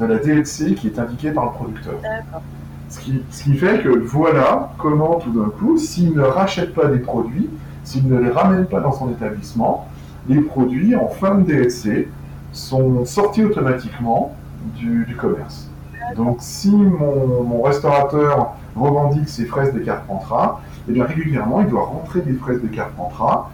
[0.00, 1.94] de la DLC qui est indiquée par le producteur.
[2.02, 2.42] D'accord.
[2.88, 7.50] Ce qui, fait que voilà comment tout d'un coup, s'il ne rachète pas des produits,
[7.82, 9.88] s'il ne les ramène pas dans son établissement,
[10.28, 12.08] les produits en fin de DLC
[12.52, 14.34] sont sortis automatiquement
[14.76, 15.68] du, commerce.
[16.16, 22.20] Donc si mon, restaurateur revendique ses fraises de Carpentras, eh bien régulièrement il doit rentrer
[22.20, 23.50] des fraises de Carpentras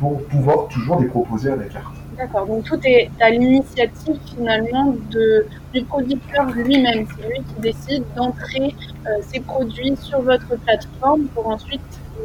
[0.00, 1.94] pour pouvoir toujours les proposer à la carte.
[2.16, 7.06] D'accord, donc tout est à l'initiative finalement du producteur lui-même.
[7.16, 8.74] C'est lui qui décide d'entrer
[9.20, 11.82] ses produits sur votre plateforme pour ensuite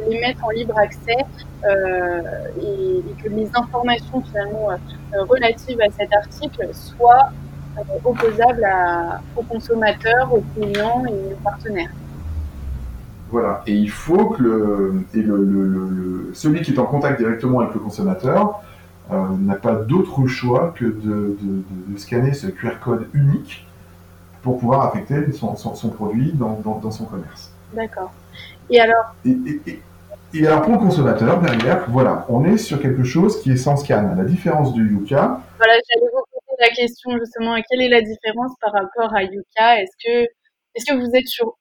[0.08, 1.16] les mettre en libre accès
[1.64, 2.20] euh,
[2.60, 7.30] et, que les informations finalement euh, relatives à cet article soient
[7.78, 8.66] euh, opposables
[9.36, 11.90] aux consommateurs, aux clients et aux partenaires.
[13.30, 17.74] Voilà, et il faut que le, et le, celui qui est en contact directement avec
[17.74, 18.62] le consommateur
[19.10, 21.36] n'a pas d'autre choix que de,
[21.96, 23.66] scanner ce QR code unique
[24.42, 25.54] pour pouvoir affecter son,
[25.90, 27.52] produit dans, dans, son commerce.
[27.74, 28.12] D'accord.
[28.68, 29.36] Et alors et
[30.40, 34.14] alors pour le consommateur, derrière, voilà, on est sur quelque chose qui est sans scan.
[34.16, 35.40] La différence du Yuka.
[35.58, 39.80] Voilà, j'allais vous poser la question justement, quelle est la différence par rapport à Yuka?
[39.80, 40.22] Est-ce que,
[40.74, 41.56] est que vous êtes sur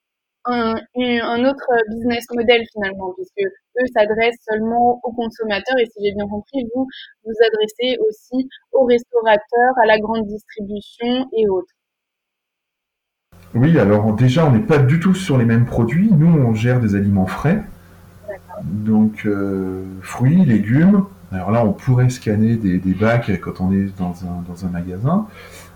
[0.45, 6.13] un, un, autre business model finalement, puisque eux s'adressent seulement aux consommateurs et si j'ai
[6.13, 6.87] bien compris, vous
[7.25, 11.73] vous adressez aussi aux restaurateurs, à la grande distribution et autres.
[13.53, 16.09] Oui, alors déjà, on n'est pas du tout sur les mêmes produits.
[16.11, 17.63] Nous, on gère des aliments frais.
[18.63, 21.03] Donc, euh, fruits, légumes.
[21.31, 24.15] Alors là, on pourrait scanner des, bacs quand on est dans
[24.65, 25.27] un, magasin,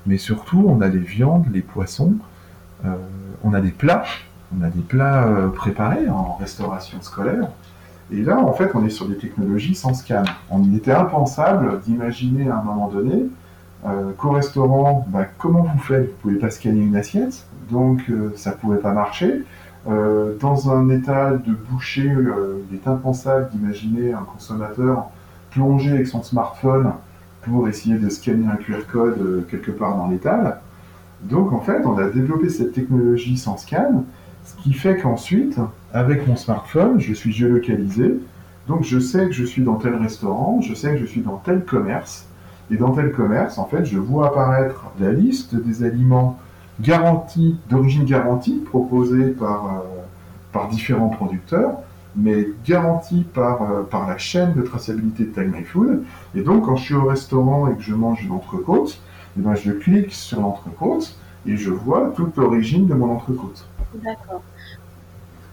[0.06, 2.16] mais surtout, on a les viandes, les poissons,
[2.84, 2.90] euh,
[3.44, 4.04] on a des plats,
[4.58, 7.50] on a des plats euh, préparés en restauration scolaire.
[8.12, 10.24] Et là, en fait, on est sur des technologies sans scan.
[10.52, 13.26] On, il était impensable d'imaginer à un moment donné
[14.18, 16.06] qu'au restaurant, bah, comment vous faites?
[16.06, 19.44] Vous ne pouvez pas scanner une assiette, donc ça ne pouvait pas marcher.
[19.88, 25.10] Euh, dans un état de boucher, euh, il est impensable d'imaginer un consommateur
[25.52, 26.94] plongé avec son smartphone
[27.44, 30.60] pour essayer de scanner un QR code euh, quelque part dans l'étal.
[31.22, 34.04] Donc en fait, on a développé cette technologie sans scan,
[34.44, 35.60] ce qui fait qu'ensuite,
[35.94, 38.20] avec mon smartphone, je suis géolocalisé.
[38.68, 41.38] Donc je sais que je suis dans tel restaurant, je sais que je suis dans
[41.38, 42.26] tel commerce.
[42.72, 46.40] Et dans tel commerce, en fait, je vois apparaître la liste des aliments
[46.80, 49.80] garantie, d'origine garantie, proposée par, euh,
[50.52, 51.80] par différents producteurs,
[52.16, 56.04] mais garantie par, euh, par la chaîne de traçabilité de Tag My Food.
[56.34, 59.00] Et donc, quand je suis au restaurant et que je mange une entrecôte,
[59.38, 63.68] eh ben, je clique sur l'entrecôte et je vois toute l'origine de mon entrecôte.
[64.04, 64.42] D'accord.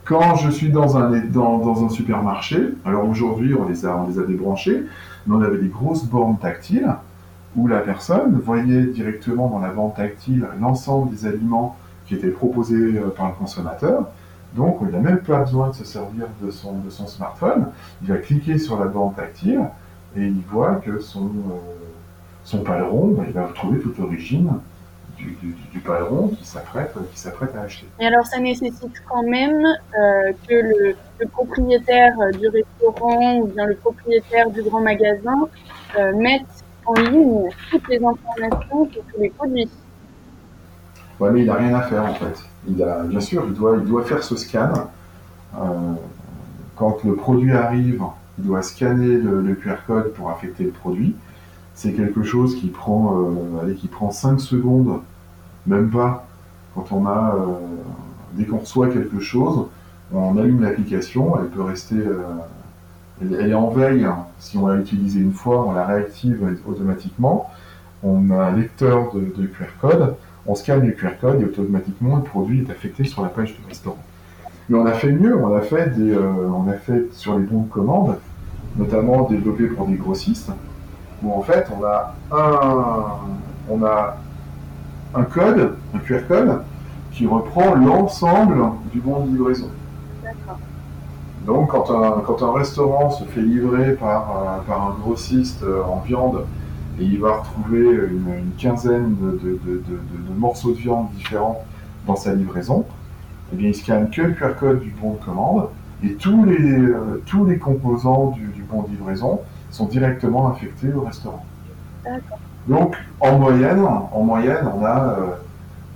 [0.05, 4.09] Quand je suis dans un, dans, dans un supermarché, alors aujourd'hui on les a, on
[4.09, 4.83] les a débranchés,
[5.27, 6.97] mais on avait des grosses bornes tactiles
[7.57, 12.99] où la personne voyait directement dans la bande tactile l'ensemble des aliments qui étaient proposés
[12.99, 14.09] euh, par le consommateur.
[14.55, 17.69] Donc, il n'a même pas besoin de se servir de son, smartphone.
[18.03, 19.63] Il va cliquer sur la bande tactile
[20.17, 21.59] et il voit que son, euh,
[22.45, 24.51] son paleron, ben, il va retrouver toute l'origine
[25.17, 25.37] du,
[25.73, 26.93] du, paleron qui s'apprête,
[27.57, 27.87] à acheter.
[28.01, 30.97] Et alors, ça nécessite quand même euh, que le,
[31.31, 35.49] propriétaire du restaurant ou bien le propriétaire du grand magasin
[36.17, 39.69] mette en ligne toutes les informations sur tous les produits.
[41.21, 42.45] Oui, mais il n'a rien à faire en fait.
[42.69, 44.73] Il a, bien sûr, il doit, il doit faire ce scan.
[45.57, 45.93] Euh,
[46.77, 48.03] quand le produit arrive,
[48.39, 51.15] il doit scanner le, QR code pour affecter le produit.
[51.75, 55.01] C'est quelque chose qui prend, euh, allez, qui prend 5 secondes,
[55.67, 56.27] même pas.
[56.75, 57.47] Quand on a, euh,
[58.33, 59.67] dès qu'on reçoit quelque chose,
[60.13, 61.97] on allume l'application, elle peut rester
[63.41, 64.05] elle, est en veille.
[64.05, 64.27] Hein.
[64.39, 67.51] Si on l'a utilisée une fois, on la réactive automatiquement.
[68.03, 72.23] On a un lecteur de, QR code, on scanne le QR code et automatiquement le
[72.23, 74.03] produit est affecté sur la page du restaurant.
[74.69, 77.45] Mais on a fait mieux, on a fait, des, euh, on a fait sur les
[77.45, 78.17] bons de commande,
[78.77, 80.51] notamment développés pour des grossistes,
[81.23, 83.19] où en fait on a un,
[83.71, 84.17] on a
[85.15, 86.63] un code, un QR code,
[87.13, 89.69] qui reprend l'ensemble du bon de livraison.
[91.47, 95.83] Donc, quand un, quand un, restaurant se fait livrer par, euh, par un grossiste euh,
[95.83, 96.45] en viande
[97.01, 101.65] et il va retrouver une, quinzaine de, de, de, de, morceaux de viande différents
[102.07, 102.85] dans sa livraison,
[103.53, 105.69] eh bien, il scanne que le QR code du bon de commande
[106.05, 110.93] et tous les, euh, tous les composants du, du, bon de livraison sont directement affectés
[110.93, 111.45] au restaurant.
[112.69, 115.17] Donc, en moyenne, en moyenne on, a,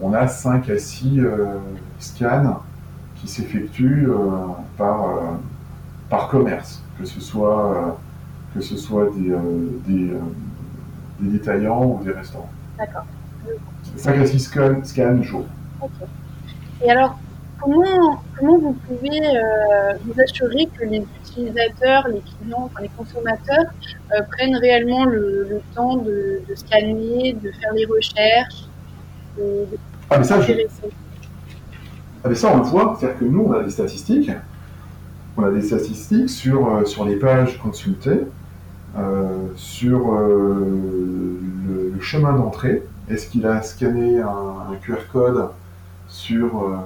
[0.00, 1.20] on a 5 à 6
[2.00, 2.62] scans
[3.20, 4.16] qui s'effectue euh,
[4.76, 5.20] par, euh,
[6.08, 7.90] par commerce, que ce soit, euh,
[8.54, 9.34] que ce soit des,
[9.86, 10.12] des,
[11.20, 12.50] des, détaillants ou des restaurants.
[12.78, 13.04] D'accord.
[13.96, 15.44] 5 à 6 scans, scans jour.
[15.80, 15.90] Ok.
[16.84, 17.18] Et alors,
[17.60, 19.20] comment, comment vous pouvez
[20.04, 23.64] vous assurer que les utilisateurs, les clients, enfin les consommateurs
[24.32, 28.64] prennent réellement le, le temps de, de, scanner, de faire les recherches,
[29.38, 29.66] de,
[30.10, 30.52] ah, mais ça, je,
[32.26, 34.30] ah, mais ça, on le voit, c'est-à-dire que nous, on a des statistiques.
[35.36, 38.22] on a des statistiques sur, sur les pages consultées,
[39.56, 41.40] sur le,
[42.00, 42.82] chemin d'entrée.
[43.08, 45.48] Est-ce qu'il a scanné un, QR code
[46.08, 46.80] sur,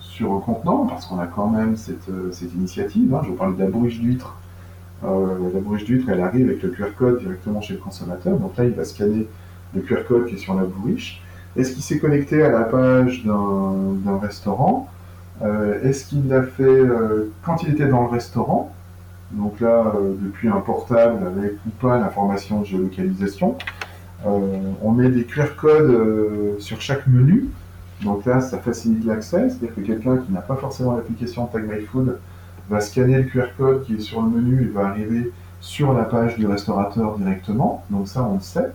[0.00, 0.86] sur un contenant?
[0.86, 2.08] Parce qu'on a quand même cette,
[2.54, 3.14] initiative.
[3.14, 3.20] Hein.
[3.24, 4.36] Je vous parlais de la bruche d'huître
[5.04, 8.38] euh, la bouche d'huître, elle arrive avec le QR code directement chez le consommateur.
[8.38, 9.28] Donc là, il va scanner
[9.74, 11.20] le QR code qui est sur la bouche.
[11.56, 14.88] Est-ce qu'il s'est connecté à la page d'un restaurant?
[15.42, 18.72] Euh, Est-ce qu'il l'a fait euh, quand il était dans le restaurant?
[19.32, 23.56] Donc là, depuis un portable avec ou pas l'information de géolocalisation.
[24.24, 27.48] on met des QR codes sur chaque menu.
[28.02, 29.48] Donc là, ça facilite l'accès.
[29.48, 32.18] C'est-à-dire que quelqu'un qui n'a pas forcément l'application Tag My Food
[32.70, 36.04] va scanner le QR code qui est sur le menu et va arriver sur la
[36.04, 37.84] page du restaurateur directement.
[37.90, 38.70] Donc ça, on le sait.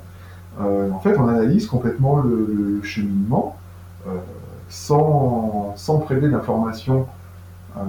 [0.59, 3.57] Euh, en fait, on analyse complètement le, cheminement
[4.07, 4.11] euh,
[4.67, 7.07] sans, sans prélever d'informations
[7.77, 7.81] euh,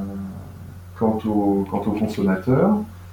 [0.98, 2.70] quant, au, quant au consommateur.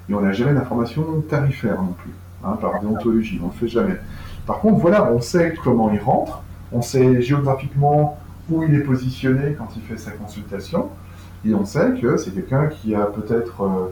[0.10, 3.68] Et on n'a jamais d'informations tarifaires non plus, hein, par déontologie, on ne le fait
[3.68, 3.98] jamais.
[4.46, 6.42] Par contre, voilà, on sait comment il rentre,
[6.72, 8.18] on sait géographiquement
[8.50, 10.90] où il est positionné quand il fait sa consultation.
[11.46, 13.92] Et on sait que c'est quelqu'un qui a peut-être...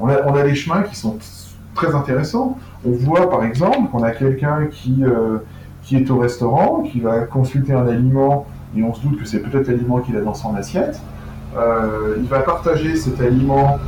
[0.00, 1.16] On, a, on, a, des chemins qui sont
[1.74, 2.58] très intéressants.
[2.86, 5.38] On voit par exemple qu'on a quelqu'un qui, euh,
[5.82, 9.40] qui est au restaurant, qui va consulter un aliment, et on se doute que c'est
[9.40, 11.00] peut-être l'aliment qu'il a dans son assiette.
[11.54, 13.78] il va partager cet aliment,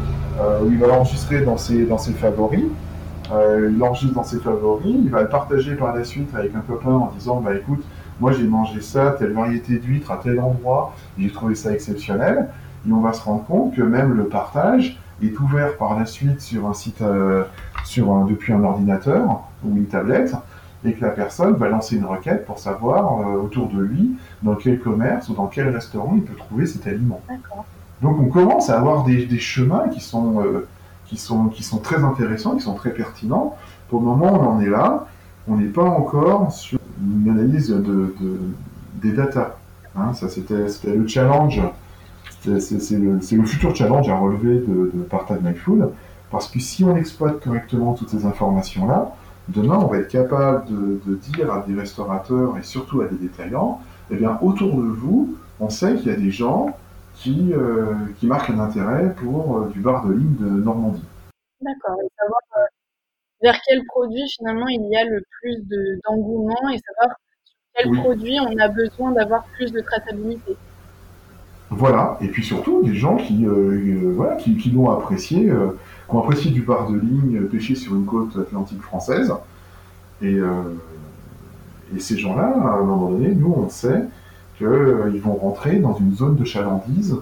[0.63, 2.65] ou il va l'enregistrer dans ses, dans ses favoris.
[3.31, 6.93] il l'enregistre dans ses favoris, il va le partager par la suite avec un copain
[6.93, 7.83] en disant bah écoute,
[8.21, 12.49] moi j'ai mangé ça, telle variété d'huîtres à tel endroit, j'ai trouvé ça exceptionnel.
[12.89, 16.41] Et on va se rendre compte que même le partage est ouvert par la suite
[16.41, 17.45] sur un site, euh,
[17.85, 20.35] sur depuis un ordinateur ou une tablette,
[20.85, 24.55] et que la personne va lancer une requête pour savoir euh, autour de lui dans
[24.55, 27.21] quel commerce ou dans quel restaurant il peut trouver cet aliment.
[28.03, 30.69] Donc on commence à avoir des, chemins qui sont, euh,
[31.07, 33.57] qui, sont, qui sont très intéressants, qui sont très pertinents.
[33.89, 35.07] Pour le moment, on en est là.
[35.49, 38.15] On n'est pas encore sur une analyse de,
[38.95, 39.57] des data.
[39.97, 41.63] Hein, ça, c'était le challenge.
[42.61, 45.93] C'est le, le, futur challenge à relever de, de Partage MyFood.
[46.31, 49.15] Parce que si on exploite correctement toutes ces informations-là,
[49.49, 53.81] demain, on va être capable de, dire à des restaurateurs et surtout à des détaillants,
[54.11, 56.77] eh bien, autour de vous, on sait qu'il y a des gens
[57.15, 61.05] qui, euh, qui marquent un intérêt pour euh, du bar de ligne de Normandie.
[61.61, 61.97] D'accord.
[62.05, 62.61] Et savoir euh,
[63.43, 65.65] vers quel produit finalement il y a le plus
[66.05, 70.57] d'engouement et savoir sur quel produit on a besoin d'avoir plus de traçabilité.
[71.71, 75.77] Voilà, et puis surtout des gens qui, euh, euh, l'ont apprécié, euh,
[76.09, 79.33] qui ont apprécié du bar de ligne pêché sur une côte atlantique française.
[80.23, 80.39] Et,
[81.95, 84.05] et ces gens-là, à un moment donné, nous on sait
[84.57, 87.17] qu'ils vont rentrer dans une zone de chalandise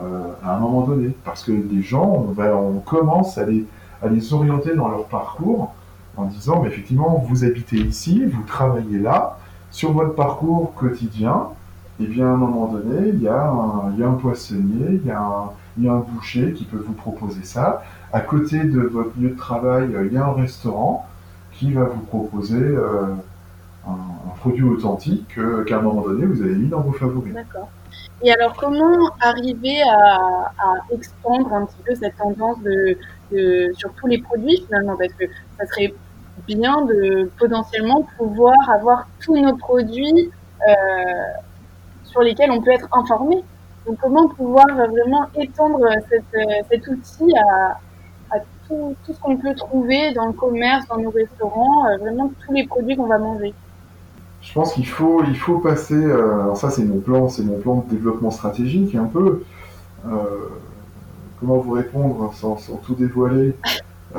[0.00, 1.14] à un moment donné.
[1.24, 3.64] Parce que des gens, on, on commence à les,
[4.02, 5.72] à les orienter dans leur parcours
[6.16, 9.38] en disant, mais effectivement, vous habitez ici, vous travaillez là,
[9.70, 11.48] sur votre parcours quotidien,
[11.98, 15.90] et eh bien à un moment donné, il y a un, poissonnier, il y a
[15.90, 17.84] un, boucher qui peut vous proposer ça.
[18.12, 21.06] À côté de votre lieu de travail, il y a un restaurant
[21.52, 23.14] qui va vous proposer euh,
[23.86, 23.96] un,
[24.40, 27.32] produit authentique qu'à un moment donné, vous avez mis dans vos favoris.
[27.32, 27.70] D'accord.
[28.22, 34.06] Et alors, comment arriver à, à, expandre un petit peu cette tendance de, sur tous
[34.06, 34.96] les produits finalement?
[34.96, 35.24] Parce que
[35.58, 35.94] ça serait
[36.46, 40.30] bien de potentiellement pouvoir avoir tous nos produits
[40.68, 40.72] euh,
[42.16, 43.44] sur lesquels on peut être informé.
[43.86, 47.78] Donc comment pouvoir vraiment étendre cet outil à,
[48.68, 52.66] tout, ce qu'on peut trouver dans le commerce, dans nos restaurants, euh, vraiment tous les
[52.66, 53.54] produits qu'on va manger?
[54.42, 55.94] Je pense qu'il faut, il faut passer.
[55.94, 59.44] Euh, alors ça, c'est mon plan, c'est mon plan de développement stratégique, un peu.
[61.38, 63.54] comment vous répondre sans tout dévoiler?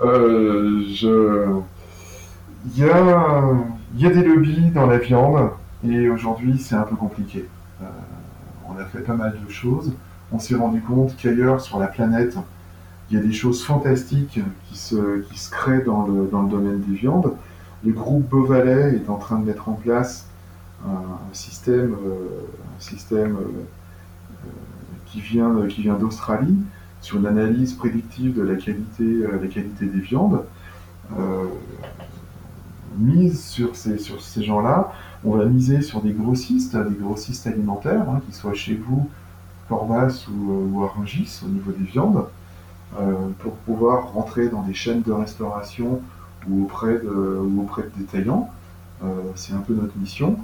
[0.00, 1.02] Euh, il,
[2.76, 3.42] y a,
[3.96, 5.50] il y a des lobbies dans la viande
[5.86, 7.48] et aujourd'hui c'est un peu compliqué.
[7.82, 7.86] Euh,
[8.68, 9.92] on a fait pas mal de choses.
[10.32, 12.36] On s'est rendu compte qu'ailleurs sur la planète,
[13.10, 16.50] il y a des choses fantastiques qui se, qui se créent dans le, dans le
[16.50, 17.34] domaine des viandes.
[17.84, 20.26] Le groupe Beauvalet est en train de mettre en place
[20.86, 22.40] un système, euh,
[22.76, 23.38] un système
[25.06, 26.56] qui vient, qui vient d'Australie
[27.00, 30.44] sur une analyse prédictive de la qualité, euh, la qualité des viandes,
[31.18, 31.44] euh,
[32.96, 34.92] mise sur ces, sur ces gens-là,
[35.24, 39.08] on va miser sur des grossistes, des grossistes alimentaires, hein, qu'ils soient chez vous,
[39.68, 42.24] Corvas ou, euh, ou Arungis au niveau des viandes,
[43.40, 46.00] pour pouvoir rentrer dans des chaînes de restauration
[46.48, 48.48] ou auprès de, auprès de détaillants.
[49.34, 50.38] c'est un peu notre mission.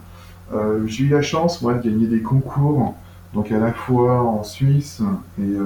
[0.84, 2.94] J'ai eu la chance, moi, de gagner des concours
[3.32, 5.02] donc à la fois en Suisse
[5.40, 5.56] et,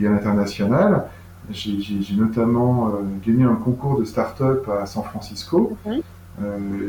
[0.00, 1.08] et à l'international.
[1.50, 2.92] J'ai notamment
[3.26, 5.76] gagné un concours de start-up à San Francisco.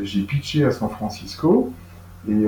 [0.02, 1.72] j'ai pitché à San Francisco.
[2.28, 2.44] Et,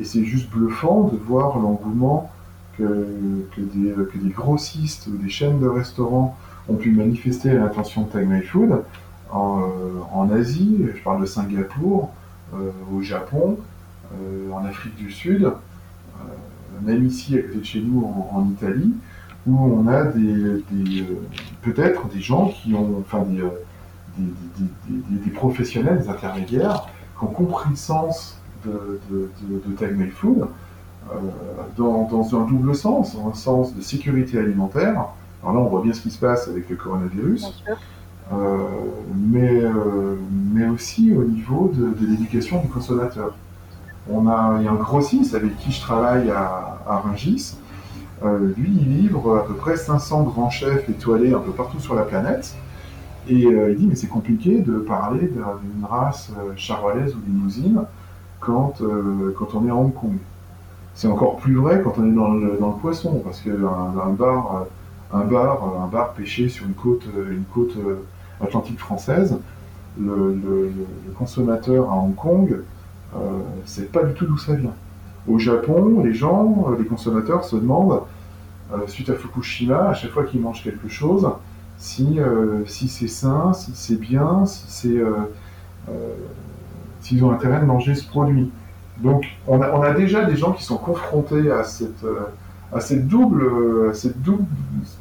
[0.00, 2.30] et c'est juste bluffant de voir l'engouement
[2.76, 6.36] que, que, des, que, des, grossistes ou des chaînes de restaurants
[6.68, 8.82] ont pu manifester à l'intention de Tag My Food
[9.30, 9.62] en,
[10.12, 12.10] en, Asie, je parle de Singapour,
[12.92, 13.58] au Japon,
[14.52, 15.52] en Afrique du Sud,
[16.82, 18.94] même ici à côté de chez nous en, Italie,
[19.46, 21.06] où on a des, des
[21.62, 23.42] peut-être des gens qui ont, enfin des,
[24.18, 26.86] des, des, professionnels, des intermédiaires,
[27.18, 30.46] qui ont compris le sens de, de, de, Tag My Food
[31.10, 31.16] euh,
[31.76, 35.08] dans, dans, un double sens, dans un sens de sécurité alimentaire.
[35.42, 37.62] Alors là, on voit bien ce qui se passe avec le coronavirus.
[38.32, 38.56] Euh,
[39.14, 40.16] mais, euh,
[40.54, 43.34] mais aussi au niveau de, de l'éducation du consommateur.
[44.10, 47.56] On a, il y a un grossiste avec qui je travaille à, à Rungis.
[48.24, 51.94] Euh, lui, il livre à peu près 500 grands chefs étoilés un peu partout sur
[51.94, 52.54] la planète.
[53.28, 57.82] Et euh, il dit, mais c'est compliqué de parler d'une race euh, charolaise ou limousine
[58.40, 60.16] quand, euh, quand on est à Hong Kong.
[60.94, 64.66] C'est encore plus vrai quand on est dans le, poisson, parce qu'un un bar,
[65.12, 67.76] un bar, un bar pêché sur une côte, une côte
[68.40, 69.36] atlantique française,
[69.98, 70.70] le,
[71.18, 72.60] consommateur à Hong Kong,
[73.16, 73.18] euh,
[73.64, 74.74] c'est pas du tout d'où ça vient.
[75.28, 78.00] Au Japon, les gens, les consommateurs se demandent, euh,
[78.86, 81.28] suite à Fukushima, à chaque fois qu'ils mangent quelque chose,
[81.78, 85.02] si, euh, si c'est sain, si c'est bien, si c'est
[87.00, 88.50] s'ils ont intérêt de manger ce produit.
[89.02, 92.06] Donc on a, on a, déjà des gens qui sont confrontés à cette,
[92.72, 94.44] à cette, double, cette double,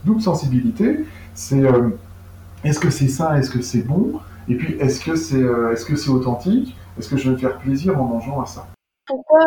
[0.03, 1.05] double sensibilité.
[1.33, 1.63] C'est
[2.65, 4.19] est-ce que c'est sain, est-ce que c'est bon?
[4.49, 6.75] Et puis est-ce que c'est est -ce c'est authentique?
[6.97, 8.67] Est-ce que je vais me faire plaisir en mangeant à ça
[9.05, 9.45] pourquoi,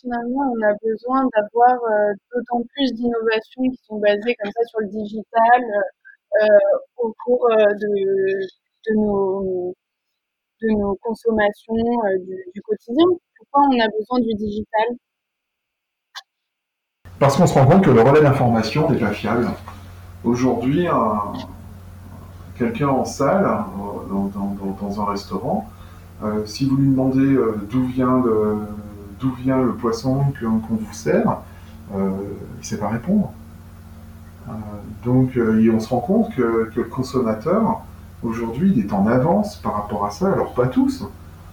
[0.00, 4.80] finalement on a besoin d'avoir euh, d'autant plus d'innovations qui sont basées comme ça sur
[4.80, 5.62] le digital
[6.42, 6.46] euh,
[6.98, 9.74] au cours euh, de, nos,
[11.02, 11.74] consommations
[12.54, 13.06] du, quotidien?
[13.36, 14.86] Pourquoi on a besoin du digital?
[17.18, 19.48] Parce qu'on se rend compte que le relais d'information n'est pas fiable.
[20.24, 20.86] Aujourd'hui,
[22.56, 23.44] quelqu'un en salle,
[24.08, 25.77] dans, un restaurant, euh,
[26.46, 31.38] si vous lui demandez euh, d'où vient, le, poisson qu'on vous sert,
[31.94, 32.10] euh,
[32.56, 33.32] il ne sait pas répondre.
[35.04, 37.82] donc on se rend compte que, le consommateur,
[38.22, 40.32] aujourd'hui, il est en avance par rapport à ça.
[40.32, 41.06] Alors pas tous,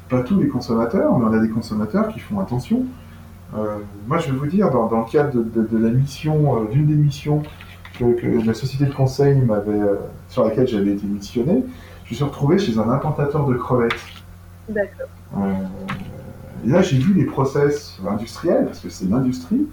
[0.09, 2.85] pas tous les consommateurs, mais on a des consommateurs qui font attention.
[3.57, 6.95] Euh, moi, je vais vous dire, dans, le cadre de, la mission, euh, d'une des
[6.95, 7.43] missions
[7.97, 8.05] que,
[8.45, 9.95] la société de conseil m'avait, euh,
[10.29, 11.63] sur laquelle j'avais été missionné,
[12.05, 13.93] je me suis retrouvé chez un implantateur de crevettes.
[14.69, 15.07] D'accord.
[15.37, 15.53] Euh,
[16.65, 19.67] là, j'ai vu les process industriels, parce que c'est l'industrie,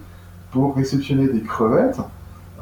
[0.51, 2.01] pour réceptionner des crevettes,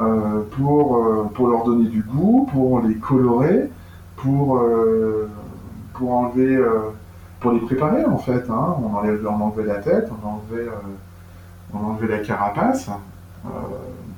[0.01, 3.69] euh, pour, euh, pour leur donner du goût, pour les colorer,
[4.17, 4.63] pour,
[5.95, 6.63] pour enlever,
[7.41, 8.51] pour les préparer en fait.
[8.51, 8.77] Hein.
[8.85, 10.69] On, enlève, on enlevait la tête, on enlevait,
[11.73, 12.91] on la carapace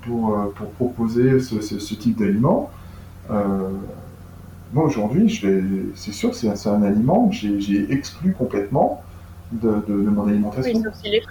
[0.03, 2.69] pour, pour proposer ce, ce type d'aliment
[4.73, 5.41] moi aujourd'hui,
[5.95, 9.03] c'est sûr que c'est un, aliment que j'ai exclu complètement
[9.53, 10.73] de, de, de, mon alimentation.
[10.75, 11.23] Oui, sauf frais.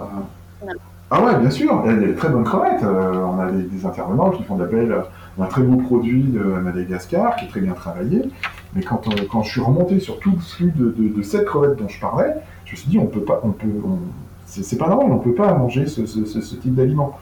[0.00, 0.72] Euh...
[1.10, 2.82] Ah ouais, bien sûr, il y a des très bonnes crevettes.
[2.82, 4.94] Euh, on a des, des, intervenants qui font d'appel
[5.40, 8.28] un très beau produit de Madagascar qui est très bien travaillé.
[8.74, 11.46] Mais quand, euh, quand je suis remonté sur tout le flux de, de, de, cette
[11.46, 12.34] crevette dont je parlais,
[12.66, 13.98] je me suis dit, on peut pas, on peut, on...
[14.44, 17.18] c'est pas normal, on peut pas manger ce, ce, ce, ce type d'aliment.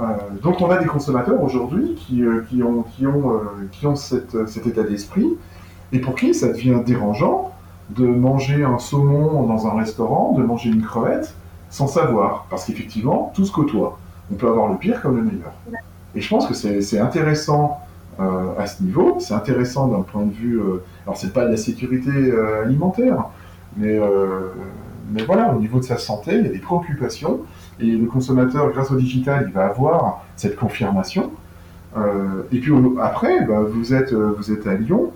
[0.00, 0.06] Euh,
[0.42, 4.66] donc on a des consommateurs aujourd'hui qui, euh, qui, ont, qui, ont, euh, ont cet
[4.66, 5.28] état d'esprit
[5.92, 7.52] et pour qui ça devient dérangeant
[7.90, 11.34] de manger un saumon dans un restaurant, de manger une crevette
[11.70, 13.98] sans savoir, parce qu'effectivement, tout se côtoie.
[14.32, 15.52] On peut avoir le pire comme le meilleur.
[16.14, 17.80] Et je pense que c'est intéressant
[18.18, 20.58] à ce niveau, c'est intéressant d'un point de vue...
[20.58, 22.32] Euh, alors c'est pas de la sécurité
[22.64, 23.26] alimentaire,
[23.76, 24.00] mais,
[25.10, 27.40] mais voilà, au niveau de sa santé, il y a des préoccupations
[27.80, 31.30] et le consommateur, grâce au digital, il va avoir cette confirmation.
[31.96, 35.12] Euh, et puis après, bah, vous, êtes, vous êtes à Lyon,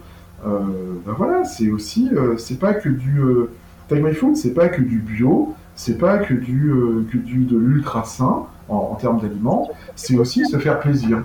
[0.46, 0.60] euh,
[1.04, 3.50] bah, voilà, c'est aussi, euh, c'est pas que du euh,
[3.88, 7.56] Time My c'est pas que du bio, c'est pas que du, euh, que du de
[7.58, 11.22] l'ultra sain en, termes d'aliments, c'est aussi se faire plaisir.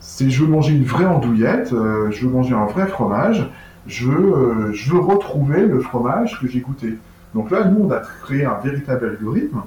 [0.00, 3.50] C'est je veux manger une vraie andouillette, euh, je veux manger un vrai fromage,
[3.86, 6.96] je veux retrouver le fromage que j'ai goûté.
[7.34, 9.62] Donc là, nous, on a créé un véritable algorithme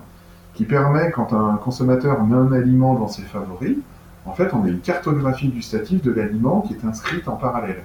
[0.58, 3.78] qui permet, quand un consommateur met un aliment dans ses favoris,
[4.26, 7.84] en fait, on a une cartographie gustative de l'aliment qui est inscrite en parallèle.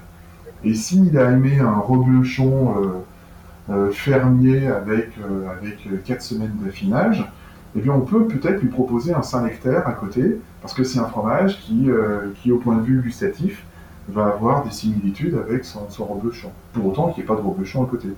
[0.65, 7.31] Et s'il a aimé un reblochon euh, euh, fermier avec, euh, avec 4 semaines d'affinage,
[7.77, 11.07] eh bien, on peut peut-être lui proposer un Saint-Nectaire à côté, parce que c'est un
[11.07, 11.91] fromage qui,
[12.37, 13.67] qui, au point de vue gustatif,
[14.09, 16.51] va avoir des similitudes avec son, son reblochon.
[16.73, 18.09] Pour autant qu'il n'y ait pas de reblochon à côté.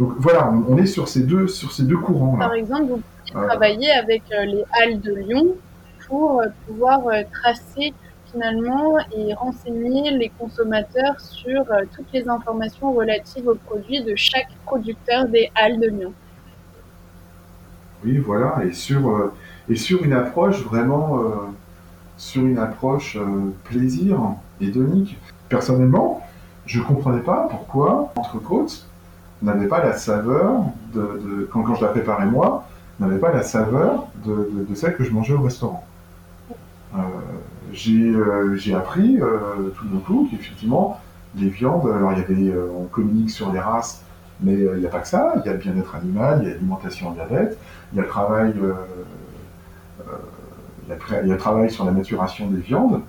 [0.00, 2.36] Donc voilà, on, est sur ces deux, sur ces deux courants.
[2.36, 5.56] Par exemple, vous pouvez travailler avec les Halles de Lyon
[6.08, 7.92] pour pouvoir tracer
[8.30, 14.48] finalement et renseigner les consommateurs sur euh, toutes les informations relatives aux produits de chaque
[14.64, 16.12] producteur des Halles de Lyon.
[18.04, 19.32] Oui, voilà, et sur, euh,
[19.68, 21.30] et sur une approche vraiment, euh,
[22.16, 23.18] sur une approche
[23.64, 24.18] plaisir,
[24.60, 25.18] hédonique.
[25.48, 26.26] Personnellement,
[26.66, 28.86] je ne comprenais pas pourquoi Entrecôte
[29.42, 30.64] n'avait pas la saveur,
[30.94, 32.64] de, quand, je la préparais moi,
[32.98, 35.84] n'avait pas la saveur de, celle que je mangeais au restaurant.
[36.94, 36.98] Euh,
[38.56, 41.00] j'ai appris euh, tout d'un coup qu'effectivement,
[41.36, 44.02] les viandes, alors il y avait, euh, on communique sur les races,
[44.40, 46.50] mais il n'y a pas que ça, il y a le bien-être animal, il y
[46.50, 47.58] a l'alimentation en diabète,
[47.92, 48.54] il y a le travail,
[51.24, 53.02] il y travail sur la maturation des viandes,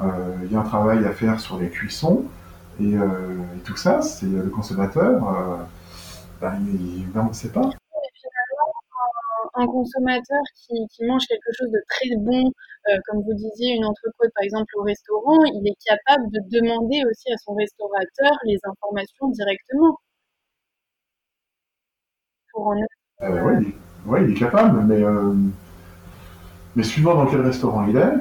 [0.00, 2.24] il y a un travail à faire sur les cuissons,
[2.80, 2.94] et,
[3.64, 5.66] tout ça, c'est le consommateur,
[6.40, 7.70] ben, il, ben, on ne sait pas
[9.56, 12.52] un consommateur qui, mange quelque chose de très bon,
[12.88, 17.02] euh, comme vous disiez, une entrecôte par exemple au restaurant, il est capable de demander
[17.08, 19.98] aussi à son restaurateur les informations directement.
[22.52, 22.76] Pour en
[23.22, 23.62] euh,
[24.06, 25.34] oui, il est capable, mais, euh,
[26.76, 28.12] mais suivant dans quel restaurant il est,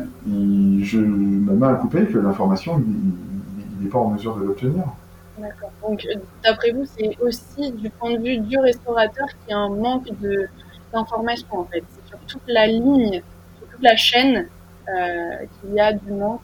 [0.86, 4.86] je me mets à couper que l'information, il n'est pas en mesure de l'obtenir.
[5.38, 5.72] D'accord.
[5.82, 6.08] Donc,
[6.44, 10.08] d'après vous, c'est aussi du point de vue du restaurateur qu'il y a un manque
[10.22, 10.48] de,
[10.94, 11.84] d'information en fait.
[11.90, 13.22] C'est sur toute la ligne,
[13.58, 14.48] sur toute la chaîne
[14.88, 16.42] euh, qu'il y a du manque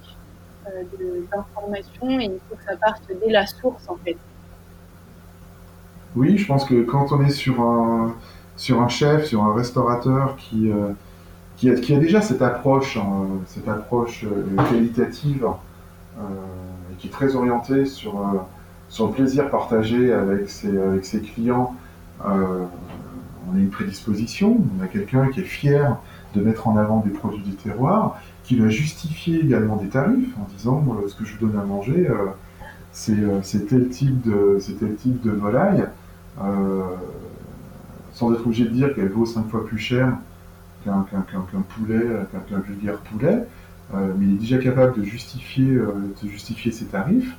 [0.67, 0.83] euh,
[1.31, 4.17] d'informations et il faut que ça parte dès la source en fait.
[6.15, 8.13] Oui, je pense que quand on est sur un,
[8.57, 10.91] sur un chef, sur un restaurateur qui, euh,
[11.55, 14.25] qui, a, déjà cette approche, hein, cette approche
[14.69, 15.47] qualitative,
[16.99, 18.45] qui est très orientée sur,
[18.99, 21.75] le plaisir partagé avec ses, clients,
[22.23, 25.97] on a une prédisposition, on a quelqu'un qui est fier
[26.35, 30.47] de mettre en avant des produits du terroir, qui va justifier également des tarifs en
[30.55, 32.27] disant ce que je vous donne à manger, euh,
[33.09, 35.85] euh, c'est tel type de volaille,
[36.43, 36.83] euh,
[38.13, 40.17] sans être obligé de dire qu'elle vaut cinq fois plus cher
[40.83, 41.05] qu'un
[41.69, 42.01] poulet,
[42.49, 43.45] qu'un vulgaire poulet,
[43.93, 47.37] mais il est déjà capable de justifier, de justifier ses tarifs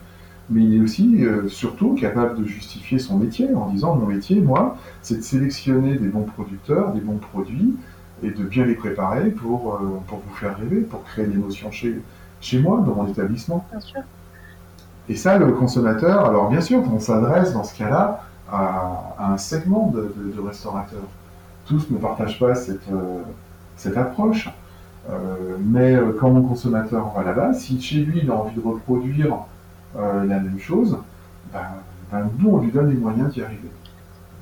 [0.53, 4.41] mais il est aussi euh, surtout capable de justifier son métier en disant mon métier,
[4.41, 7.75] moi, c'est de sélectionner des bons producteurs, des bons produits
[8.23, 12.01] et de bien les préparer pour, euh, pour vous faire rêver, pour créer l'émotion chez,
[12.41, 13.65] chez moi, dans mon établissement.
[13.71, 14.01] Bien sûr.
[15.09, 19.89] Et ça, le consommateur, alors bien sûr, on s'adresse dans ce cas-là à, un segment
[19.89, 21.09] de, de, restaurateurs.
[21.67, 23.23] Tous ne partagent pas cette, euh,
[23.77, 24.51] cette approche.
[25.59, 29.47] mais quand mon consommateur va là-bas, si chez lui il a envie de reproduire
[29.97, 30.99] euh, la même chose,
[31.53, 31.61] ben,
[32.11, 33.71] ben, nous, on lui donne les moyens d'y arriver.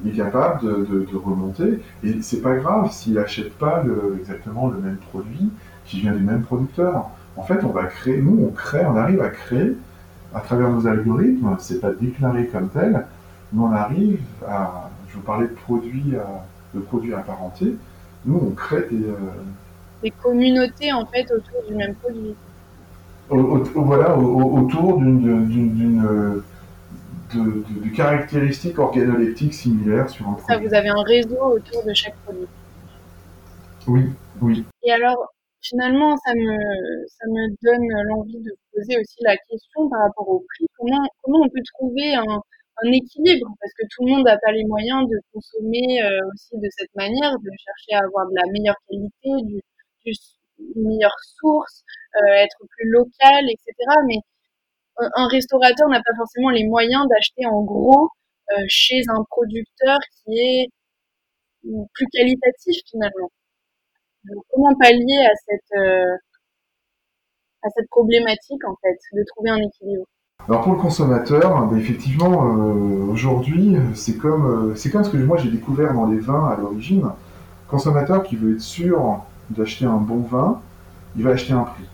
[0.04, 3.84] Il est capable de, remonter, et c'est pas grave s'il n'achète pas
[4.18, 5.50] exactement le même produit
[5.84, 7.10] qui vient du même producteur.
[7.36, 9.76] En fait, on va créer, nous, on crée, on arrive à créer,
[10.34, 13.04] à travers nos algorithmes, c'est pas déclaré comme tel,
[13.52, 16.14] mais on arrive à, je vous parlais de produits,
[16.74, 17.76] de produits apparentés,
[18.24, 19.04] nous, on crée des...
[19.04, 19.16] Euh,
[20.02, 22.34] des communautés, en fait, autour du même produit
[23.30, 26.44] voilà, autour d'une euh,
[27.34, 30.46] de, de, caractéristiques organoleptiques similaires sur un produit.
[30.48, 32.48] Ça, vous avez un réseau autour de chaque produit.
[33.86, 34.10] Oui,
[34.42, 34.64] oui.
[34.82, 40.00] Et alors, finalement, ça me, ça me donne l'envie de poser aussi la question par
[40.00, 40.66] rapport au prix.
[40.76, 42.42] Comment, comment on peut trouver un,
[42.82, 43.54] un équilibre?
[43.60, 46.94] Parce que tout le monde n'a pas les moyens de consommer euh, aussi de cette
[46.96, 49.60] manière, de chercher à avoir de la meilleure qualité, du,
[50.04, 50.12] du
[50.74, 51.84] une meilleure source,
[52.16, 53.74] euh, être plus local, etc.
[54.06, 54.18] Mais
[54.98, 58.08] un restaurateur n'a pas forcément les moyens d'acheter en gros
[58.52, 60.68] euh, chez un producteur qui est
[61.62, 63.30] plus qualitatif finalement.
[64.50, 66.16] comment pallier à cette euh,
[67.62, 70.04] à cette problématique en fait de trouver un équilibre?
[70.48, 72.30] Alors pour le consommateur, ben, effectivement,
[73.10, 77.10] aujourd'hui, c'est comme, c'est comme ce que moi j'ai découvert dans les vins à l'origine.
[77.68, 80.60] Consommateur qui veut être sûr d'acheter un bon vin,
[81.16, 81.84] il va acheter un prix.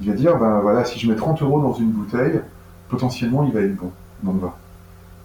[0.00, 2.40] Il va dire, ben voilà, si je mets 30 euros dans une bouteille,
[2.88, 4.52] potentiellement il va être bon, mon vin.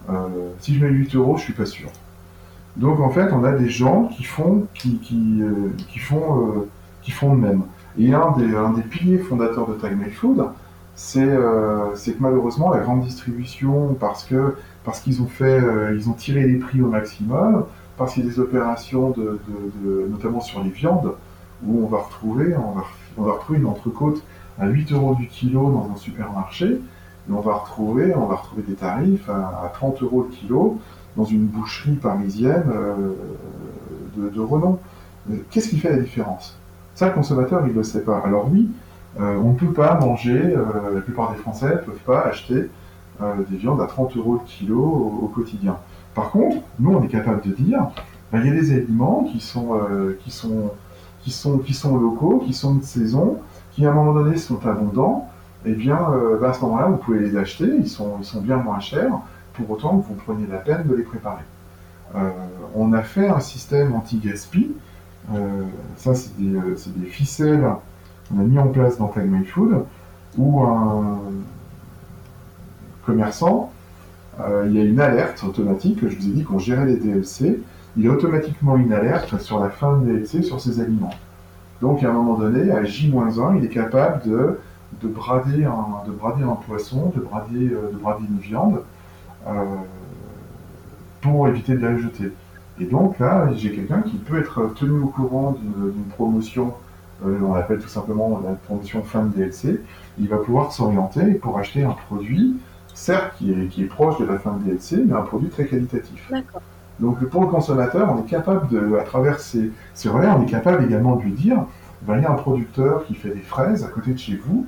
[0.09, 0.27] Euh,
[0.59, 1.89] si je mets 8 euros, je suis pas sûr.
[2.77, 4.99] Donc en fait, on a des gens qui font, qui,
[5.41, 6.69] euh, font, euh,
[7.01, 7.63] qui font le même.
[7.97, 10.45] Et un des, piliers fondateurs de Tag Food,
[10.95, 14.29] c'est que malheureusement la grande distribution, parce
[14.85, 15.59] parce qu'ils ont fait,
[15.95, 17.65] ils ont tiré les prix au maximum,
[17.99, 19.39] parce qu'il y a des opérations, de,
[20.09, 21.13] notamment sur les viandes,
[21.63, 22.83] où on va retrouver, on va,
[23.17, 24.23] on va retrouver une entrecôte
[24.57, 26.79] à 8 euros du kilo dans un supermarché,
[27.29, 30.79] et on va retrouver, on va retrouver des tarifs à, 30 euros le kilo
[31.17, 33.13] dans une boucherie parisienne euh,
[34.15, 34.79] de, renom.
[35.51, 36.57] Qu'est-ce qui fait la différence?
[36.95, 38.19] Ça, le consommateur, il ne le sait pas.
[38.19, 38.69] Alors oui,
[39.19, 42.69] euh, on ne peut pas manger, euh, la plupart des Français ne peuvent pas acheter
[43.49, 45.75] des viandes à 30 euros le kilo au, quotidien.
[46.19, 47.87] Par contre, nous, on est capable de dire,
[48.31, 49.79] ben, il y a des aliments qui sont,
[50.21, 50.71] qui, sont,
[51.23, 53.37] qui, sont, qui sont locaux, qui sont de saison,
[53.71, 55.29] qui à un moment donné sont abondants,
[55.65, 58.41] eh bien, euh, bah, à ce moment-là, vous pouvez les acheter, ils sont, ils sont
[58.41, 59.13] bien moins chers,
[59.53, 61.43] pour autant que vous preniez la peine de les préparer.
[62.15, 62.29] Euh,
[62.75, 64.71] on a fait un système anti-gaspi,
[65.33, 65.63] euh,
[65.95, 66.59] ça c'est des,
[66.97, 67.65] des, ficelles
[68.27, 69.85] qu'on a mis en place dans Tag Food,
[70.37, 71.19] où un
[73.05, 73.71] commerçant,
[74.65, 77.59] il y a une alerte automatique, je vous ai dit qu'on gérait les DLC,
[77.97, 81.13] il y a automatiquement une alerte sur la fin de DLC sur ces aliments.
[81.81, 84.57] Donc à un moment donné, à J-1, il est capable de
[85.01, 88.81] de brader un, de brader un poisson, de brader, euh, de brader une viande,
[89.47, 89.53] euh,
[91.21, 92.31] pour éviter de la jeter.
[92.79, 96.73] Et donc là, j'ai quelqu'un qui peut être tenu au courant d'une promotion,
[97.25, 99.81] euh, on l'appelle tout simplement la promotion fin de DLC,
[100.17, 102.57] il va pouvoir s'orienter pour acheter un produit,
[102.99, 105.65] certes qui est, qui est proche de la fin de DLC, mais un produit très
[105.65, 106.31] qualitatif.
[106.99, 110.49] Donc pour le consommateur, on est capable de, à travers ces, ces relais, on est
[110.49, 111.63] capable également de lui dire,
[112.01, 114.67] ben, il y a un producteur qui fait des fraises à côté de chez vous,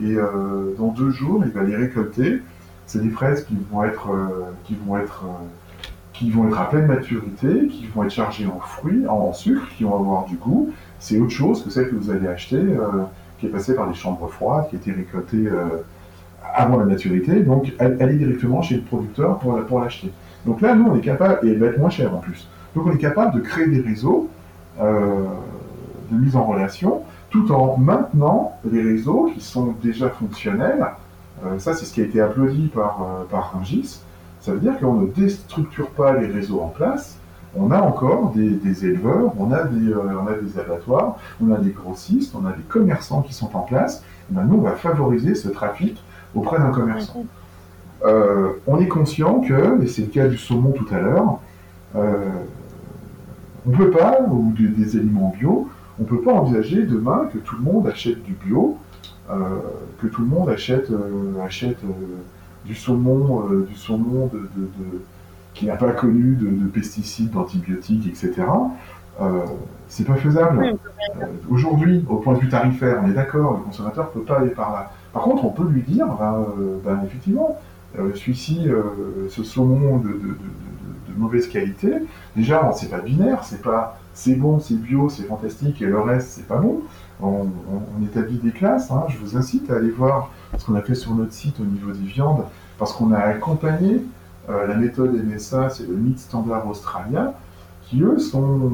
[0.00, 2.40] et euh, dans deux jours, il va les récolter.
[2.86, 6.68] C'est des fraises qui vont être, euh, qui vont être, euh, qui vont être à
[6.68, 10.70] pleine maturité, qui vont être chargées en fruits, en sucre, qui vont avoir du goût.
[10.98, 12.62] C'est autre chose que celle que vous allez acheter,
[13.38, 15.48] qui est passée par des chambres froides, qui a été récoltée
[16.54, 17.40] avant la maturité.
[17.40, 20.12] Donc, est directement chez le producteur pour, l'acheter.
[20.46, 22.48] Donc là, nous, on est capable, et elle va être moins chère en plus.
[22.74, 24.28] Donc, on est capable de créer des réseaux
[24.80, 30.86] de mise en relation tout en maintenant les réseaux qui sont déjà fonctionnels.
[31.44, 34.00] Euh, ça, c'est ce qui a été applaudi par, euh, par Rungis.
[34.40, 37.18] Ça veut dire qu'on ne déstructure pas les réseaux en place.
[37.56, 41.58] On a encore des, éleveurs, on a des, euh, on a des abattoirs, on a
[41.58, 44.04] des grossistes, on a des commerçants qui sont en place.
[44.30, 46.02] Ben, nous, on va favoriser ce trafic
[46.34, 47.24] auprès d'un commerçant.
[48.04, 51.40] on est conscient que, et c'est le cas du saumon tout à l'heure,
[51.94, 55.68] on ne peut pas, ou des aliments bio,
[55.98, 58.78] on ne peut pas envisager demain que tout le monde achète du bio,
[59.30, 59.36] euh,
[60.00, 61.92] que tout le monde achète, euh, achète euh,
[62.64, 64.48] du saumon, du saumon de,
[65.54, 68.42] qui n'a pas connu de, pesticides, d'antibiotiques, etc.
[69.88, 70.76] c'est pas faisable.
[71.50, 74.50] Aujourd'hui, au point de vue tarifaire, on est d'accord, le consommateur ne peut pas aller
[74.50, 74.92] par là.
[75.12, 76.46] Par contre, on peut lui dire, ben,
[76.84, 77.58] ben effectivement,
[77.96, 78.68] celui-ci,
[79.28, 80.36] ce saumon de,
[81.16, 81.92] mauvaise qualité,
[82.34, 86.28] déjà, c'est pas binaire, c'est pas c'est bon, c'est bio, c'est fantastique, et le reste,
[86.28, 86.82] c'est pas bon.
[87.22, 87.46] On,
[88.04, 88.90] établit des classes.
[88.90, 89.04] Hein.
[89.08, 91.92] Je vous incite à aller voir ce qu'on a fait sur notre site au niveau
[91.92, 92.44] des viandes,
[92.78, 94.02] parce qu'on a accompagné
[94.50, 97.32] euh, la méthode MSA, c'est le Meat Standard Australien,
[97.82, 98.72] qui eux sont,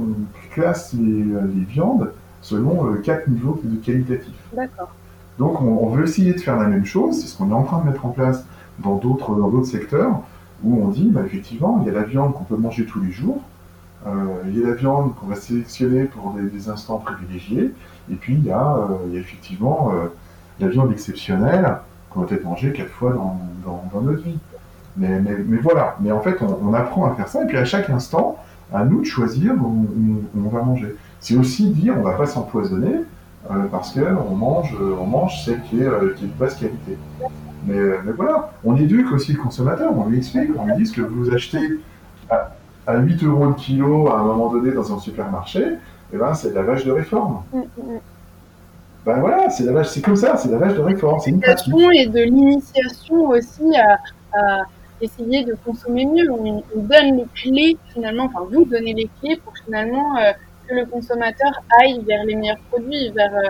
[0.53, 1.25] classent les,
[1.69, 2.11] viandes
[2.41, 4.35] selon euh, quatre niveaux de qualitatif.
[4.55, 4.91] D'accord.
[5.39, 7.81] Donc on, veut essayer de faire la même chose, c'est ce qu'on est en train
[7.81, 8.45] de mettre en place
[8.81, 10.21] dans d'autres, secteurs,
[10.65, 13.13] où on dit, bah, effectivement, il y a la viande qu'on peut manger tous les
[13.13, 13.41] jours,
[14.07, 14.11] euh,
[14.47, 17.73] il y a la viande qu'on va sélectionner pour des, instants privilégiés,
[18.11, 20.09] et puis il y a, euh, effectivement euh,
[20.61, 21.77] la viande exceptionnelle
[22.11, 24.39] qu'on va peut-être manger quatre fois dans, notre vie.
[24.97, 27.91] Mais, mais, voilà, mais en fait on, apprend à faire ça, et puis à chaque
[27.91, 28.37] instant,
[28.73, 29.87] à nous de choisir où,
[30.37, 30.97] on va manger.
[31.21, 33.05] C'est aussi dire on ne va pas s'empoisonner,
[33.71, 36.97] parce qu'on mange, on mange celle qui est, qui est de basse qualité.
[37.67, 37.75] Mais,
[38.05, 41.03] mais, voilà, on éduque aussi le consommateur, on lui explique, on lui dit ce que
[41.03, 41.79] vous achetez
[42.89, 45.77] à 8 euros le kilo à un moment donné dans un supermarché,
[46.13, 47.43] eh ben, c'est de la vache de réforme.
[47.53, 48.01] Mm, mm, mm.
[49.05, 51.21] Ben voilà, c'est la vache, c'est comme ça, c'est la vache de réforme.
[51.21, 51.43] C'est une
[51.95, 54.65] et de l'initiation aussi à,
[55.01, 56.31] essayer de consommer mieux.
[56.31, 60.33] On, donne les clés finalement, enfin vous donnez les clés pour finalement euh,
[60.69, 61.51] que le consommateur
[61.81, 63.49] aille vers les meilleurs produits, vers, euh,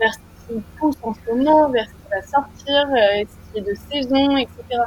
[0.00, 3.58] vers ce qui pousse en ce moment, vers ce qui va sortir, euh, ce qui
[3.58, 4.82] est de saison, etc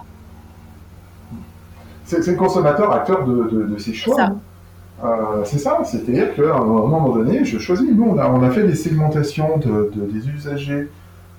[2.20, 4.30] c'est le consommateur acteur de, ses choix.
[5.04, 7.90] Euh, c'est ça, c'est-à-dire qu'à un moment donné, je choisis.
[7.92, 10.90] Nous, on a, fait des segmentations de, des usagers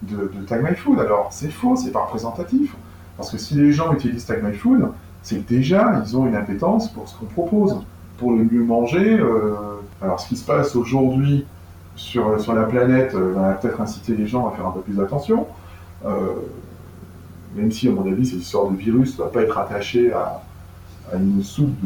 [0.03, 0.99] de, Tag My Food.
[0.99, 2.75] Alors, c'est faux, c'est pas représentatif.
[3.17, 4.89] Parce que si les gens utilisent Tag My Food,
[5.23, 7.77] c'est déjà, ils ont une appétence pour ce qu'on propose,
[8.19, 9.19] pour le mieux manger.
[9.19, 9.53] Euh,
[10.03, 11.47] alors, ce qui se passe aujourd'hui
[11.95, 15.01] sur, sur la planète euh, va peut-être inciter les gens à faire un peu plus
[15.01, 15.47] attention.
[17.55, 20.43] même si, à mon avis, cette histoire de virus ne va pas être attachée à,
[21.13, 21.77] à une soupe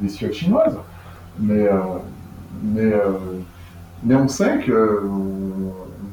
[0.00, 0.76] de, siottes chinoises.
[1.40, 1.68] Mais,
[2.62, 2.92] mais,
[4.02, 5.02] mais on sait que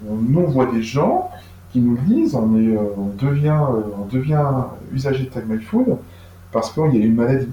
[0.08, 1.30] nous, on voit des gens
[1.72, 3.60] qui nous disent on, est, on, devient,
[3.98, 4.46] on devient
[4.94, 5.98] usager de Tag My Food
[6.52, 7.50] parce qu'il y a une maladie.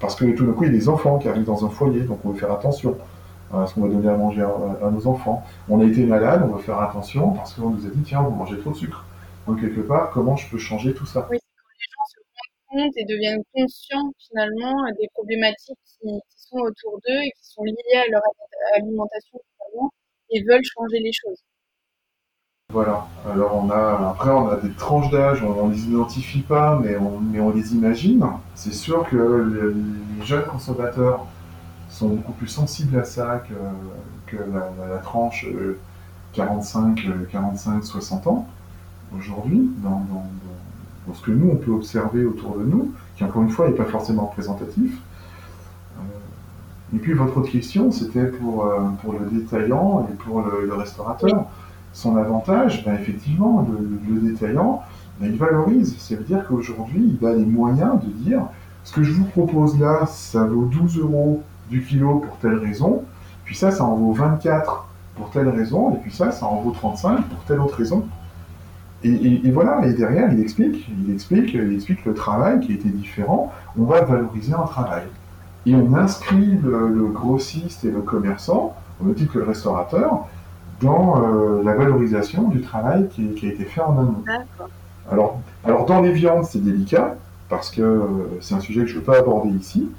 [0.00, 2.00] Parce que tout d'un coup, il y a des enfants qui arrivent dans un foyer,
[2.02, 2.96] donc on veut faire attention
[3.52, 5.44] à ce qu'on va donner à manger à, nos enfants?
[5.68, 8.34] On a été malade, on veut faire attention parce qu'on nous a dit tiens, vous
[8.34, 9.04] mangez trop de sucre.
[9.46, 11.26] Donc quelque part, comment je peux changer tout ça?
[11.30, 17.00] Oui, les gens se rendent compte et deviennent conscients finalement des problématiques qui, sont autour
[17.06, 18.22] d'eux et qui sont liées à leur
[18.74, 19.40] alimentation
[20.30, 21.42] et veulent changer les choses.
[22.72, 23.06] Voilà.
[23.24, 27.50] Alors on a après on a des tranches d'âge, on, les identifie pas, mais on,
[27.50, 28.26] les imagine.
[28.56, 31.24] C'est sûr que les, jeunes consommateurs
[31.88, 33.40] sont beaucoup plus sensibles à ça
[34.26, 35.46] que, la, tranche
[36.32, 38.48] 45, 45, 60 ans
[39.16, 40.04] aujourd'hui, dans,
[41.14, 43.84] ce que nous on peut observer autour de nous, qui encore une fois n'est pas
[43.84, 44.92] forcément représentatif.
[45.98, 50.74] Euh, et puis votre autre question, c'était pour, euh, pour le détaillant et pour le,
[50.74, 51.46] restaurateur
[51.96, 53.66] son avantage, ben effectivement,
[54.06, 54.82] le, détaillant,
[55.18, 55.96] ben il valorise.
[55.98, 58.42] Ça veut dire qu'aujourd'hui, il a les moyens de dire
[58.84, 63.02] ce que je vous propose là, ça vaut 12 euros du kilo pour telle raison,
[63.44, 66.72] puis ça, ça en vaut 24 pour telle raison, et puis ça, ça en vaut
[66.72, 68.04] 35 pour telle autre raison.
[69.02, 73.52] Et, voilà, et derrière, il explique, il explique, il explique le travail qui était différent.
[73.78, 75.04] On va valoriser un travail.
[75.64, 80.26] Et on inscrit le, le grossiste et le commerçant, au même titre que le restaurateur,
[80.80, 84.24] dans euh, la valorisation du travail qui, a été fait en amont.
[85.10, 87.16] Alors, alors dans les viandes, c'est délicat,
[87.48, 88.06] parce que euh,
[88.40, 89.90] c'est un sujet que je ne veux pas aborder ici.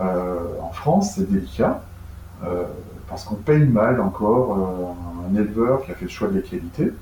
[0.00, 1.82] Euh, en France, c'est délicat,
[3.08, 4.58] parce qu'on paye mal encore
[5.28, 6.92] un éleveur qui a fait le choix de la qualité.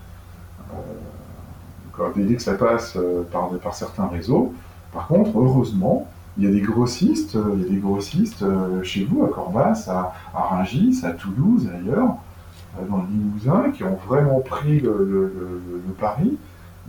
[2.16, 2.96] dès que ça passe
[3.32, 4.54] par, par certains réseaux.
[4.92, 6.06] Par contre, heureusement,
[6.38, 8.44] il y a des grossistes, il y a des grossistes
[8.84, 12.16] chez vous, à Corbas, à, à Rungis, à Toulouse, ailleurs,
[12.88, 15.32] dans le Limousin qui ont vraiment pris le,
[15.98, 16.36] pari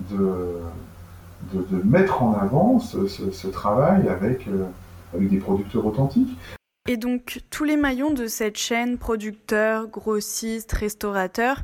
[0.10, 0.62] de,
[1.54, 4.66] de, mettre en avant ce, travail avec, euh,
[5.14, 6.36] avec des producteurs authentiques.
[6.88, 11.64] Et donc tous les maillons de cette chaîne, producteurs, grossistes, restaurateurs,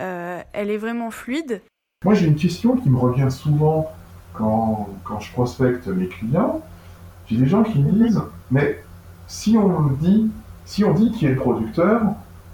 [0.00, 1.62] euh, elle est vraiment fluide?
[2.04, 3.90] Moi j'ai une question qui me revient souvent
[4.34, 6.62] quand, quand je prospecte mes clients.
[7.28, 8.82] J'ai des gens qui me disent, mais
[9.26, 10.30] si on dit,
[10.64, 12.02] si on dit qui est le producteur,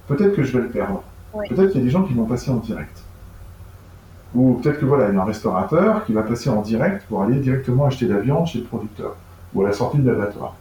[0.09, 1.03] peut-être que je vais le perdre.
[1.48, 3.03] Peut-être qu'il y a des gens qui vont passer en direct.
[4.34, 7.22] Ou peut-être que voilà, il y a un restaurateur qui va passer en direct pour
[7.22, 9.16] aller directement acheter de la viande chez le producteur
[9.55, 10.55] ou à la sortie de l'abattoir.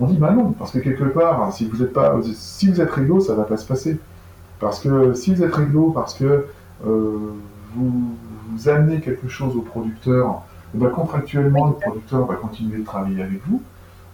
[0.00, 2.90] On dit bah non, parce que quelque part, si vous êtes pas, si vous êtes
[2.90, 3.98] réglo, ça va pas se passer.
[4.60, 6.46] Parce que si vous êtes réglo, parce que
[6.86, 7.18] euh,
[7.74, 10.42] vous, amenez quelque chose au producteur,
[10.74, 13.62] eh ben, contractuellement, le producteur va continuer de travailler avec vous.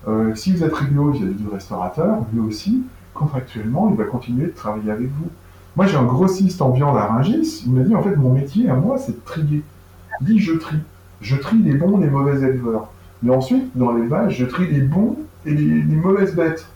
[0.07, 2.83] Euh, si vous êtes réglo vis-à-vis du restaurateur, lui aussi,
[3.15, 5.29] contractuellement, il va continuer de travailler avec vous.
[5.77, 7.65] Moi, j'ai un grossiste en viande à Rungis.
[7.67, 9.63] Il m'a dit, en fait, mon métier à moi, c'est de trier.
[10.21, 10.79] Il dit, je trie.
[11.21, 12.89] Je trie les bons, les mauvais éleveurs.
[13.23, 16.69] Mais ensuite, dans l'élevage, je trie les bons et les, mauvaises bêtes.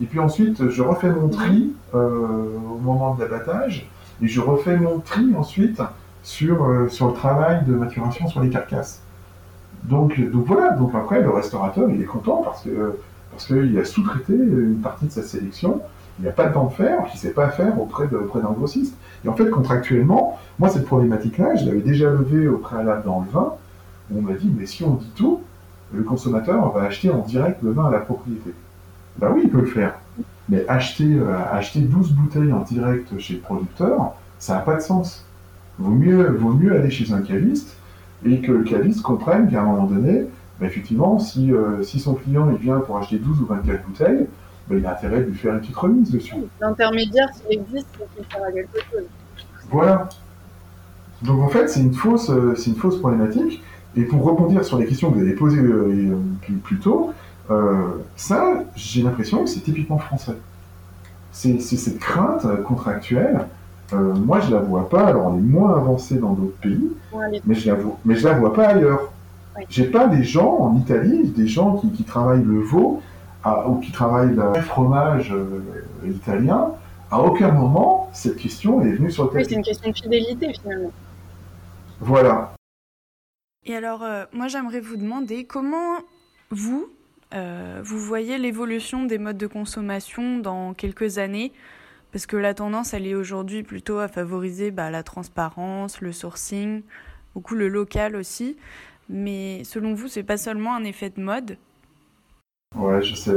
[0.00, 3.90] Et puis ensuite, je refais mon tri euh, au moment de l'abattage.
[4.22, 5.82] Et je refais mon tri ensuite
[6.22, 9.02] sur, euh, sur le travail de maturation sur les carcasses.
[9.84, 12.96] Donc, donc voilà, donc après, le restaurateur, il est content parce que
[13.32, 15.80] parce qu'il a sous-traité une partie de sa sélection
[16.18, 18.94] il n'a pas le temps de faire, il ne sait pas faire auprès d'un grossiste.
[19.24, 23.30] Et en fait, contractuellement, moi, cette problématique-là, je l'avais déjà levée au préalable dans le
[23.30, 23.54] vin.
[24.14, 25.40] on m'a dit, mais si on dit tout,
[25.92, 28.52] le consommateur va acheter en direct le vin à la propriété.
[29.18, 29.94] Ben oui, il peut le faire.
[30.48, 34.80] Mais acheter, euh, acheter 12 bouteilles en direct chez le producteur, ça n'a pas de
[34.80, 35.24] sens.
[35.78, 37.76] Vaut mieux, vaut mieux aller chez un caviste
[38.24, 40.26] et que le caviste comprenne qu'à un moment donné,
[40.60, 44.26] effectivement, si, euh, si son client il vient pour acheter 12 ou 24 bouteilles,
[44.68, 46.34] ben, il a intérêt de lui faire une petite remise dessus.
[46.60, 49.04] L'intermédiaire, s'il existe, c'est qu'il fera quelque chose.
[49.70, 50.08] Voilà.
[51.22, 53.62] Donc en fait, c'est une fausse, euh, c'est une fausse problématique.
[53.94, 56.16] Et pour rebondir sur les questions que vous avez posées euh,
[56.64, 57.12] plus, tôt,
[58.16, 60.36] ça, j'ai l'impression que c'est typiquement français.
[61.30, 63.46] C'est cette crainte contractuelle.
[63.92, 65.04] moi, je la vois pas.
[65.08, 66.90] Alors, on est moins avancé dans d'autres pays,
[67.44, 69.11] mais je la vois, mais je la vois pas ailleurs.
[69.68, 73.02] J'ai pas des gens en Italie, des gens qui, qui travaillent le veau
[73.66, 75.62] ou qui travaille le fromage euh,
[76.06, 76.72] italien,
[77.10, 79.44] à aucun moment cette question est venue sur le tapis.
[79.44, 80.92] Oui, c'est une question de fidélité finalement.
[82.00, 82.54] Voilà.
[83.64, 85.98] Et alors, euh, moi j'aimerais vous demander comment
[86.50, 86.88] vous,
[87.34, 91.52] euh, vous voyez l'évolution des modes de consommation dans quelques années?
[92.12, 96.82] Parce que la tendance, elle est aujourd'hui plutôt à favoriser bah, la transparence, le sourcing,
[97.34, 98.56] beaucoup le local aussi.
[99.08, 101.56] Mais selon vous, c'est pas seulement un effet de mode,
[102.74, 103.36] Ouais, je sais.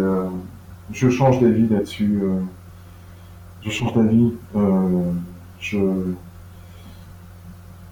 [0.92, 2.22] je change d'avis là-dessus.
[3.62, 4.34] je change d'avis.
[5.60, 5.78] je.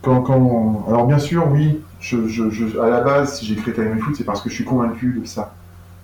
[0.02, 0.86] Quand, quand...
[0.88, 4.26] Alors, bien sûr, oui, je, je, à la base, si j'ai créé Time Food, c'est
[4.26, 5.54] parce que je suis convaincu de ça.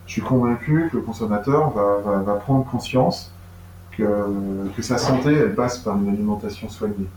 [0.08, 3.32] Je suis convaincu que le consommateur va, va, prendre conscience
[3.92, 4.06] que,
[4.76, 7.08] que, sa santé, elle passe par une alimentation soignée.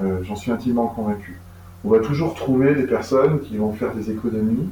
[0.00, 1.40] Euh, j'en suis intimement convaincu.
[1.84, 4.68] On va toujours trouver des personnes qui vont faire des économies,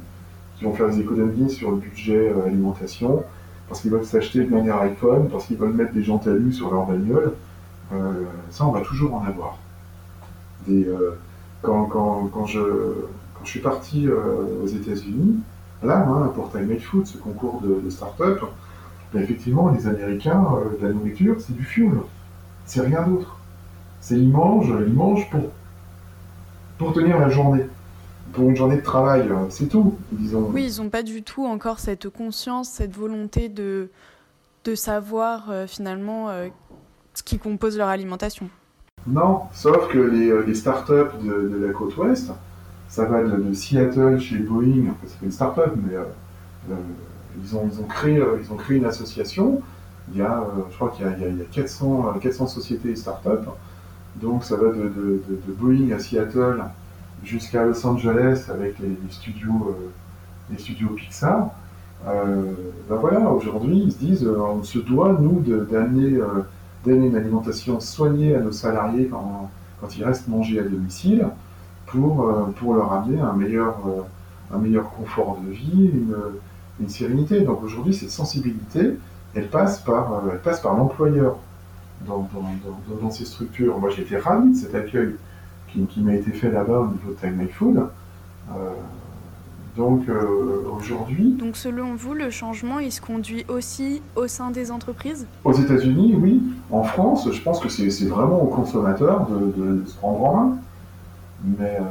[0.57, 3.23] qui vont faire des économies sur le budget euh, alimentation,
[3.67, 6.73] parce qu'ils veulent s'acheter le dernier iPhone, parce qu'ils veulent mettre des gens talus sur
[6.73, 7.33] leur bagnole.
[7.93, 9.57] Euh, ça, on va toujours en avoir.
[10.67, 10.87] Des,
[11.65, 12.59] quand, je,
[13.43, 15.39] suis parti euh, aux États-Unis,
[15.83, 18.41] là, hein, pour Time Made Food, ce concours de, start-up,
[19.13, 21.91] ben, effectivement, les Américains, euh, la nourriture, c'est du fuel.
[22.65, 23.37] C'est rien d'autre.
[24.01, 25.41] C'est ils mangent, ils mangent pour,
[26.77, 27.65] pour tenir la journée
[28.33, 30.49] pour une journée de travail, euh, c'est tout, disons.
[30.51, 33.89] Oui, ils n'ont pas du tout encore cette conscience, cette volonté de,
[34.65, 36.29] de savoir finalement
[37.13, 38.49] ce qui compose leur alimentation.
[39.07, 42.31] Non, sauf que les, les startups de, de, la côte ouest,
[42.87, 46.03] ça va de, Seattle chez Boeing, c'est une start-up, mais euh,
[46.71, 46.75] euh,
[47.43, 49.61] ils, ont, ils, ont créé, euh, ils ont créé une association.
[50.11, 53.45] Il y a, je crois qu'il y, a, 400, 400 sociétés et start-up.
[54.21, 55.21] Donc ça va de,
[55.59, 56.63] Boeing à Seattle
[57.23, 59.75] jusqu'à Los Angeles avec les, studios,
[60.51, 61.49] les studios Pixar.
[62.05, 66.19] ben voilà, aujourd'hui, ils se disent, on se doit, nous, d'amener
[66.85, 69.49] une alimentation soignée à nos salariés quand,
[69.81, 71.27] quand ils restent manger à domicile
[71.85, 74.01] pour, euh, pour leur amener un meilleur, euh,
[74.53, 76.15] un meilleur confort de vie, une,
[76.79, 77.41] une sérénité.
[77.41, 78.97] Donc aujourd'hui, cette sensibilité,
[79.33, 81.37] elle passe par, euh, elle passe par l'employeur
[82.01, 83.79] dans, dans, dans, ces structures.
[83.79, 85.15] Moi, j'ai été ravi de cet accueil
[85.71, 87.87] qui, qui m'a été fait là-bas au niveau de Time My Food.
[89.75, 90.03] donc
[90.77, 91.31] aujourd'hui.
[91.33, 95.25] Donc selon vous, le changement, il se conduit aussi au sein des entreprises?
[95.43, 96.41] Aux États-Unis, oui.
[96.71, 100.57] En France, je pense que c'est vraiment au consommateur de, de, se prendre en main.
[101.59, 101.83] Mais, euh,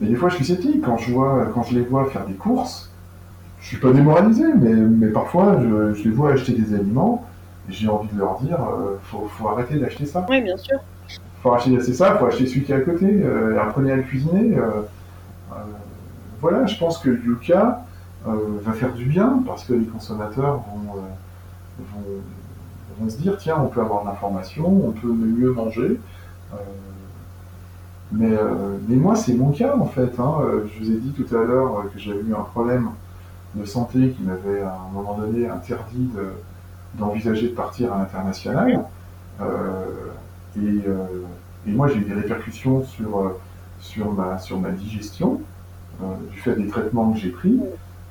[0.00, 0.82] mais des fois, je suis sceptique.
[0.82, 2.90] Quand je, vois, quand je les vois faire des courses,
[3.60, 7.26] je suis pas démoralisé, mais, mais parfois, je, je, les vois acheter des aliments
[7.68, 10.26] j'ai envie de leur dire euh, faut, faut, arrêter d'acheter ça.
[10.28, 10.78] Oui, bien sûr.
[11.42, 14.56] faut acheter ça, faut acheter celui qui est à côté, euh, apprenez à le cuisiner.
[14.56, 14.82] Euh,
[15.52, 15.54] euh,
[16.40, 17.84] voilà, je pense que Yuka
[18.24, 20.94] va faire du bien parce que les consommateurs vont,
[21.78, 22.04] vont,
[22.98, 25.98] vont, se dire tiens, on peut avoir de l'information, on peut mieux manger.
[28.12, 30.18] Mais, euh, mais moi, c'est mon cas en fait.
[30.18, 30.34] Hein.
[30.66, 32.90] Je vous ai dit tout à l'heure que j'avais eu un problème
[33.54, 36.10] de santé qui m'avait à un moment donné interdit
[36.94, 38.84] d'envisager de, partir à l'international.
[40.56, 40.60] Et,
[41.66, 43.32] et, moi, j'ai eu des répercussions sur,
[43.80, 45.40] sur, ma, sur ma digestion
[46.32, 47.58] du fait des traitements que j'ai pris.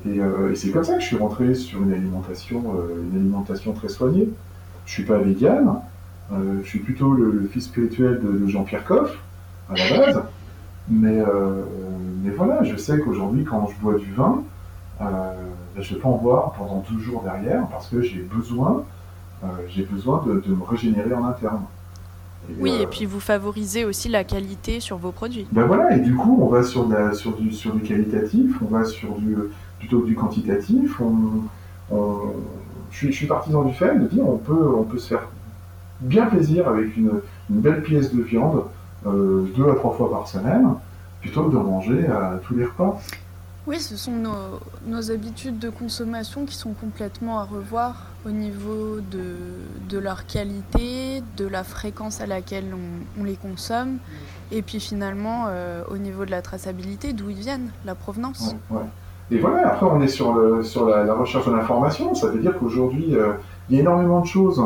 [0.07, 0.19] Et,
[0.55, 2.63] c'est comme ça que je suis rentré sur une alimentation,
[3.11, 4.29] une alimentation très soignée.
[4.85, 5.81] Je suis pas vegan,
[6.31, 9.17] je suis plutôt le, fils spirituel de, Jean-Pierre Coff
[9.69, 10.23] à la base.
[10.89, 11.63] Mais, euh,
[12.23, 14.43] mais voilà, je sais qu'aujourd'hui, quand je bois du vin,
[15.01, 15.05] euh,
[15.79, 18.83] ben, je ne vais pas en boire pendant 12 jours derrière parce que j'ai besoin,
[19.43, 21.61] euh, j'ai besoin de, me régénérer en interne.
[22.59, 25.47] oui, et puis vous favorisez aussi la qualité sur vos produits.
[25.53, 28.83] Ben voilà, et du coup, on va sur, sur, du, sur du qualitatif, on va
[28.83, 29.37] sur du,
[29.79, 30.99] plutôt du quantitatif.
[31.89, 31.95] je,
[32.91, 35.29] suis, je, suis, partisan du fait de dire on peut, on peut se faire
[36.01, 38.63] bien plaisir avec une, une belle pièce de viande
[39.05, 40.73] euh, deux à trois fois par semaine,
[41.21, 42.99] plutôt que de manger à tous les repas.
[43.67, 44.13] Oui, ce sont
[44.87, 51.47] nos, habitudes de consommation qui sont complètement à revoir au niveau de, leur qualité, de
[51.47, 52.73] la fréquence à laquelle
[53.19, 53.97] on, les consomme,
[54.51, 58.55] et puis finalement euh, au niveau de la traçabilité, d'où ils viennent, la provenance.
[58.71, 58.81] Ouais,
[59.29, 62.57] Et voilà, après on est sur, le, sur la, recherche de l'information, ça veut dire
[62.57, 63.33] qu'aujourd'hui euh,
[63.69, 64.61] il y a énormément de choses.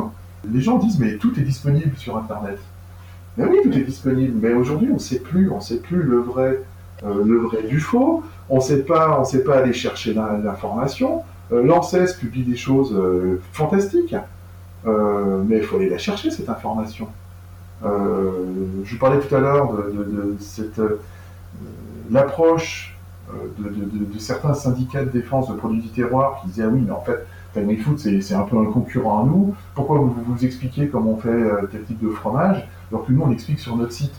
[0.49, 2.59] Les gens disent mais tout est disponible sur Internet.
[3.37, 4.37] Mais oui, tout est disponible.
[4.41, 6.61] Mais aujourd'hui, on ne sait plus, on sait plus le vrai,
[7.03, 8.23] euh, le vrai du faux.
[8.49, 11.23] On ne sait pas, on aller chercher l'information.
[11.51, 14.15] Euh, L'ANSES publie des choses euh, fantastiques,
[14.85, 17.07] euh, mais il faut aller la chercher cette information.
[17.83, 18.31] Euh,
[18.83, 20.81] je vous parlais tout à l'heure de, cette
[22.09, 22.97] l'approche
[23.59, 27.01] de, certains syndicats de défense de produits du terroir qui disaient ah oui, mais en
[27.01, 29.55] fait, Family Food c'est un peu un concurrent à nous.
[29.75, 33.31] Pourquoi vous vous expliquez comment on fait tel type de fromage alors que nous, on
[33.31, 34.15] explique sur notre site?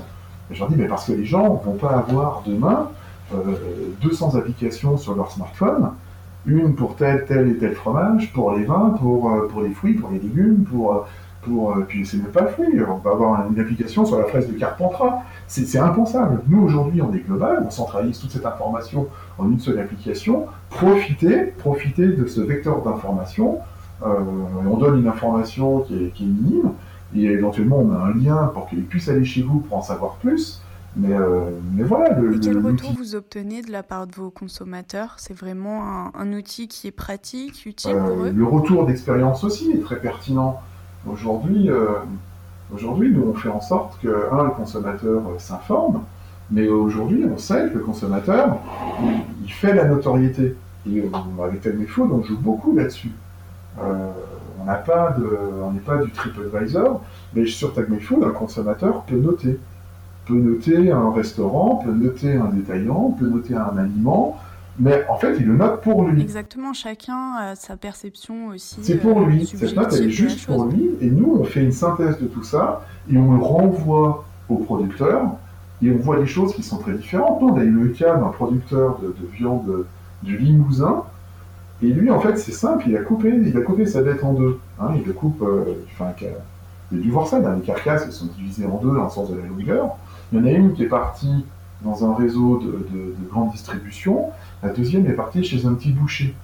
[0.50, 2.90] Je leur dis, mais parce que les gens vont pas avoir demain
[3.32, 5.90] 200 applications sur leur smartphone,
[6.46, 9.94] une pour tel, tel et tel fromage, pour les vins, pour, euh, pour les fruits,
[9.94, 11.00] pour les légumes, pour, euh,
[11.42, 14.24] pour, euh, puis c'est même pas le fruit, on va avoir une application sur la
[14.24, 15.22] fraise de Carpentras.
[15.46, 16.40] C'est impensable.
[16.48, 19.08] Nous, aujourd'hui, on est global, on centralise toute cette information
[19.38, 20.46] en une seule application.
[20.70, 23.58] Profitez, profitez de ce vecteur d'information.
[24.04, 24.08] Euh,
[24.66, 26.72] on donne une information qui est, qui est, minime,
[27.14, 30.14] et éventuellement on a un lien pour qu'il puisse aller chez vous pour en savoir
[30.14, 30.62] plus.
[30.96, 32.18] Mais, euh, mais voilà.
[32.18, 36.12] Le, et quel retour vous obtenez de la part de vos consommateurs C'est vraiment un,
[36.14, 40.60] un, outil qui est pratique, utile pour eux Le retour d'expérience aussi est très pertinent.
[41.10, 41.86] Aujourd'hui, euh,
[42.72, 46.02] aujourd'hui, nous, on fait en sorte que, un, le consommateur euh, s'informe,
[46.50, 48.58] mais aujourd'hui, on sait que le consommateur,
[49.02, 50.54] il, il fait la notoriété.
[50.86, 51.02] Et
[51.42, 53.10] avec Telmefood, on joue beaucoup là-dessus.
[53.82, 54.10] Euh,
[54.60, 57.02] on n'est pas du TripAdvisor,
[57.34, 59.58] mais sur TagMeFood, un consommateur peut noter.
[60.26, 64.38] Peut noter un restaurant, peut noter un détaillant, peut noter un aliment,
[64.78, 66.20] mais en fait, il le note pour lui.
[66.20, 68.78] Exactement, chacun a sa perception aussi.
[68.82, 71.62] C'est pour lui, euh, cette note elle est juste pour lui, et nous, on fait
[71.62, 75.36] une synthèse de tout ça, et on le renvoie au producteur,
[75.82, 77.42] et on voit des choses qui sont très différentes.
[77.42, 79.84] On a eu le cas d'un producteur de, de, viande
[80.22, 81.04] du Limousin,
[81.82, 84.32] et lui, en fait, c'est simple, il a coupé, il a coupé sa bête en
[84.32, 84.58] deux.
[84.80, 86.12] Hein, il le coupe, euh, enfin,
[86.90, 89.36] il a dû voir ça, les carcasses, sont divisées en deux dans le sens de
[89.36, 89.96] la longueur.
[90.32, 91.44] Il y en a une qui est partie
[91.82, 94.30] dans un réseau de, de, de grande distribution,
[94.62, 96.34] la deuxième est partie chez un petit boucher.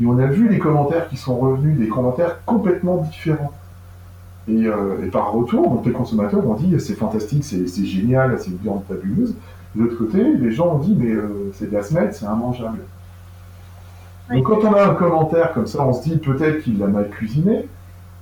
[0.00, 3.52] Et on a vu les commentaires qui sont revenus, des commentaires complètement différents.
[4.48, 8.58] Et, euh, par retour, donc les consommateurs ont dit c'est fantastique, c'est génial, c'est une
[8.58, 9.34] viande fabuleuse.
[9.74, 12.78] De l'autre côté, les gens ont dit mais euh, c'est de la semaine, c'est immangeable.
[14.30, 14.36] Oui.
[14.36, 17.08] Donc quand on a un commentaire comme ça, on se dit peut-être qu'il l'a mal
[17.08, 17.68] cuisiné,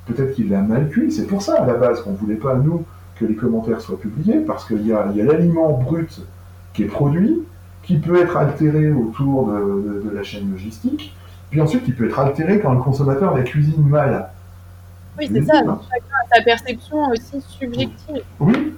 [0.07, 1.11] peut-être qu'il l'a mal cuit.
[1.11, 2.85] C'est pour ça à la base qu'on ne voulait pas, nous,
[3.17, 6.21] que les commentaires soient publiés, parce qu'il y a, a l'aliment brut
[6.73, 7.43] qui est produit,
[7.83, 11.15] qui peut être altéré autour de, de, de, la chaîne logistique,
[11.51, 14.29] puis ensuite il peut être altéré quand le consommateur la cuisine mal.
[15.19, 18.23] Oui, c'est ça, chacun a sa perception aussi subjective.
[18.41, 18.75] Oui,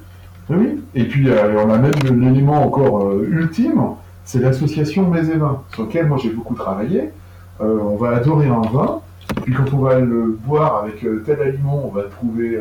[0.51, 0.83] oui.
[0.95, 3.81] Et puis euh, on a même l'élément encore euh, ultime,
[4.25, 7.11] c'est l'association mets et vins, sur lequel moi j'ai beaucoup travaillé.
[7.61, 9.01] Euh, on va adorer un vin,
[9.43, 12.59] puis quand on va le boire avec tel aliment, on va trouver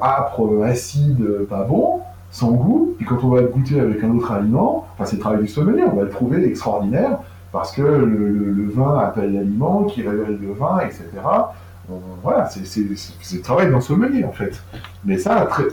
[0.00, 2.00] âpre, acide, pas bon
[2.30, 5.20] sans goût, puis quand on va le goûter avec un autre aliment, enfin c'est le
[5.22, 7.20] travail du sommelier, on va le trouver extraordinaire,
[7.52, 11.04] parce que le, le, le vin appelle l'aliment, qui révèle le vin, etc.
[11.90, 14.62] On, voilà, c'est le travail d'un sommelier en fait.
[15.04, 15.64] Mais ça, très...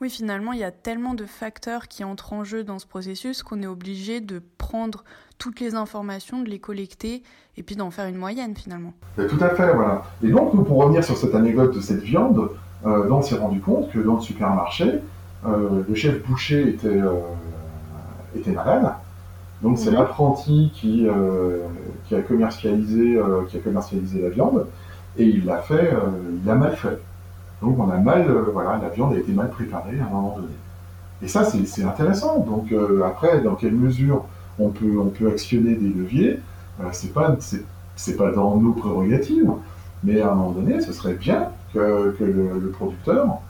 [0.00, 3.42] Oui, finalement, il y a tellement de facteurs qui entrent en jeu dans ce processus
[3.42, 5.02] qu'on est obligé de prendre
[5.38, 7.22] toutes les informations, de les collecter
[7.56, 8.92] et puis d'en faire une moyenne finalement.
[9.16, 10.02] Tout à fait, voilà.
[10.22, 12.50] Et donc, nous, pour revenir sur cette anecdote de cette viande,
[12.86, 15.00] euh, on s'est rendu compte que dans le supermarché,
[15.46, 17.20] euh, le chef boucher était, euh,
[18.36, 18.92] était malade.
[19.62, 19.94] Donc c'est mmh.
[19.94, 21.58] l'apprenti qui, euh,
[22.06, 23.18] qui, a commercialisé,
[23.48, 24.66] qui a commercialisé la viande
[25.16, 25.92] et il l'a fait,
[26.30, 26.98] il l'a mal fait.
[27.62, 30.52] Donc on a mal, voilà, la viande a été mal préparée à un moment donné.
[31.22, 32.40] Et ça c'est intéressant.
[32.40, 32.74] Donc
[33.06, 34.24] après, dans quelle mesure
[34.58, 36.40] on peut, on peut actionner des leviers,
[36.92, 37.36] c'est pas,
[37.96, 39.50] c'est pas dans nos prérogatives,
[40.02, 43.40] mais à un moment donné, ce serait bien que, que le, le producteur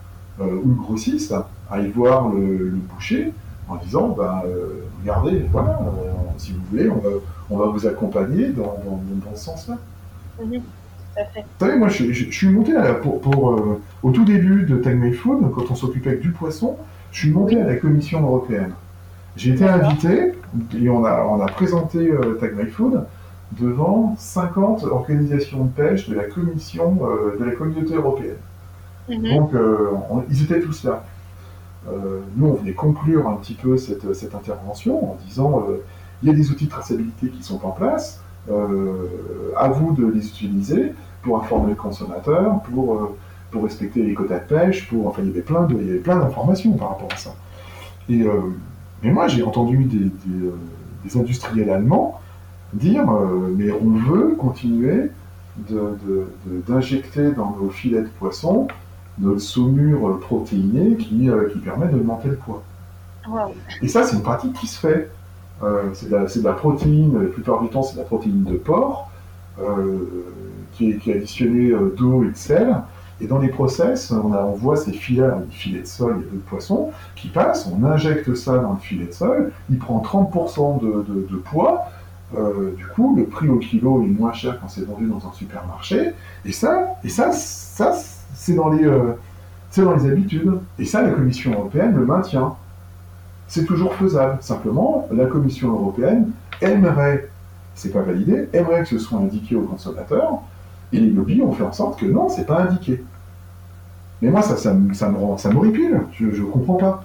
[0.40, 1.34] ou le grossiste
[1.70, 3.32] aille voir le, le boucher
[3.68, 7.10] en disant bah, euh, regardez, voilà, euh, si vous voulez, on va,
[7.50, 9.78] on va vous accompagner dans, dans, dans ce sens-là.
[10.42, 14.10] Mmh, vous savez, moi, je, je, je suis monté à la, pour, pour euh, au
[14.10, 16.76] tout début de Tag My Food, quand on s'occupait du poisson,
[17.12, 18.72] je suis monté à la Commission européenne.
[19.36, 20.32] J'ai été invité
[20.76, 23.04] et on a, on a présenté euh, Tag My Food
[23.60, 26.98] devant 50 organisations de pêche de la Commission
[27.38, 28.36] de la Communauté européenne.
[29.08, 29.34] Mmh.
[29.34, 29.52] Donc,
[30.10, 31.04] on, ils étaient tous là.
[31.88, 35.82] Euh, nous, on venait conclure un petit peu cette, cette intervention en disant euh,
[36.22, 40.06] il y a des outils de traçabilité qui sont en place, euh, à vous de
[40.06, 43.16] les utiliser pour informer le consommateur, pour,
[43.50, 45.90] pour respecter les quotas de pêche, pour, enfin, il y avait plein de, il y
[45.90, 47.34] avait plein d'informations par rapport à ça.
[48.08, 48.22] Et,
[49.02, 50.50] mais moi, j'ai entendu des, des,
[51.04, 52.20] des, industriels allemands
[52.74, 53.04] dire
[53.56, 55.10] mais on veut continuer
[56.66, 58.68] d'injecter dans nos filets de poisson
[59.18, 62.64] notre saumure protéinée qui, euh, qui permet d'augmenter le poids.
[63.28, 63.54] Wow.
[63.80, 65.10] Et ça, c'est une pratique qui se fait.
[65.62, 68.56] Euh, c'est de, de, la protéine, la plupart du temps, c'est de la protéine de
[68.56, 69.10] porc,
[69.60, 69.98] euh,
[70.72, 72.74] qui, est, qui, est, additionnée euh, d'eau et de sel.
[73.20, 76.40] Et dans les process, on, a, on voit ces filets, filets de sol et de
[76.40, 81.02] poisson qui passent, on injecte ça dans le filet de sol, il prend 30% de,
[81.02, 81.86] de, de, poids.
[82.36, 85.32] Euh, du coup, le prix au kilo est moins cher quand c'est vendu dans un
[85.32, 86.12] supermarché.
[86.44, 87.92] Et ça, et ça, ça
[88.34, 89.12] c'est dans, les, euh,
[89.76, 90.52] dans les habitudes.
[90.78, 92.54] Et ça, la Commission européenne le maintient.
[93.46, 94.38] C'est toujours faisable.
[94.40, 97.28] Simplement, la Commission européenne aimerait,
[97.74, 100.40] c'est pas validé, aimerait que ce soit indiqué aux consommateurs,
[100.92, 103.02] et les lobbies ont fait en sorte que non, c'est pas indiqué.
[104.22, 106.00] Mais moi, ça, ça, me- rend, ça m'horripile.
[106.12, 107.04] Je, je comprends pas.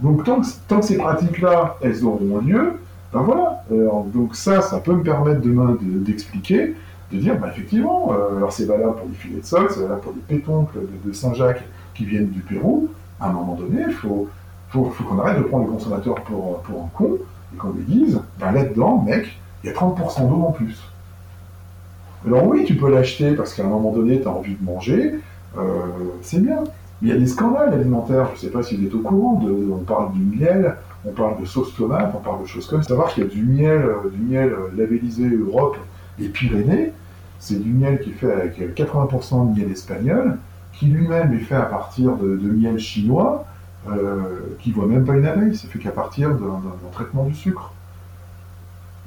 [0.00, 2.74] Donc tant que, tant que ces pratiques-là, elles auront lieu,
[3.16, 3.62] ben voilà.
[3.70, 6.74] Alors, donc ça, ça peut me permettre demain de- d'expliquer,
[7.10, 10.02] de, dire, bah effectivement, euh, alors c'est valable pour les filets de sol, c'est valable
[10.02, 11.64] pour les pétoncles de, Saint-Jacques
[11.94, 12.90] qui viennent du Pérou.
[13.18, 14.28] À un moment donné, il faut,
[14.68, 17.16] faut, qu'on arrête de prendre les consommateurs pour, pour un con
[17.54, 20.78] et qu'on lui dise, ben là-dedans, mec, il y a 30% d'eau en plus.
[22.26, 25.14] Alors oui, tu peux l'acheter parce qu'à un moment donné, tu as envie de manger,
[25.56, 25.62] euh,
[26.20, 26.64] c'est bien.
[27.00, 29.00] Mais il y a des scandales alimentaires, je ne sais pas si vous êtes au
[29.00, 30.76] courant, on parle du miel,
[31.06, 32.88] on parle de sauce tomate, on parle de choses comme ça.
[32.88, 35.76] Savoir qu'il y a du miel, euh, du miel euh, labellisé Europe
[36.18, 36.92] et Pyrénées,
[37.38, 40.38] c'est du miel qui est fait avec euh, 80% de miel espagnol,
[40.72, 43.46] qui lui-même est fait à partir de, miel chinois,
[43.88, 46.60] euh, qui ne voit même pas une abeille, c'est fait qu'à partir d'un
[46.92, 47.72] traitement du sucre.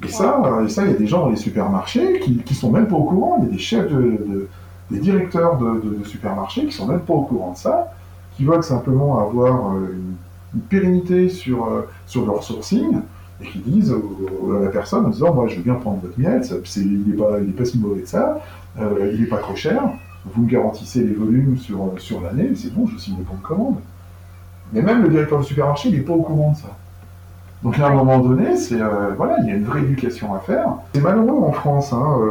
[0.04, 2.70] Et ça, euh, et ça, il y a des gens dans les supermarchés qui, sont
[2.70, 3.36] même pas au courant.
[3.38, 4.48] Il y a des chefs, de, de-
[4.90, 7.92] des directeurs de, supermarchés qui sont même pas au courant de ça,
[8.36, 10.14] qui veulent simplement avoir euh, une,
[10.54, 13.00] une pérennité sur, euh, sur leur sourcing
[13.42, 16.44] et qui disent à la personne en disant moi je veux bien prendre votre miel,
[16.44, 18.40] ça- c'est- il n'est pas, est si mauvais que ça,
[18.78, 19.82] euh, il n'est pas trop cher,
[20.26, 23.34] vous me garantissez les volumes sur, euh, sur l'année, c'est bon, je signe le bon
[23.36, 23.76] de commande.
[24.72, 26.68] Mais même le directeur du supermarché, il n'est pas au courant de ça.
[27.62, 28.54] Donc à un moment donné,
[29.16, 30.76] voilà, il y a une vraie éducation à faire.
[30.94, 31.92] C'est malheureux en France.
[31.92, 32.30] Hein.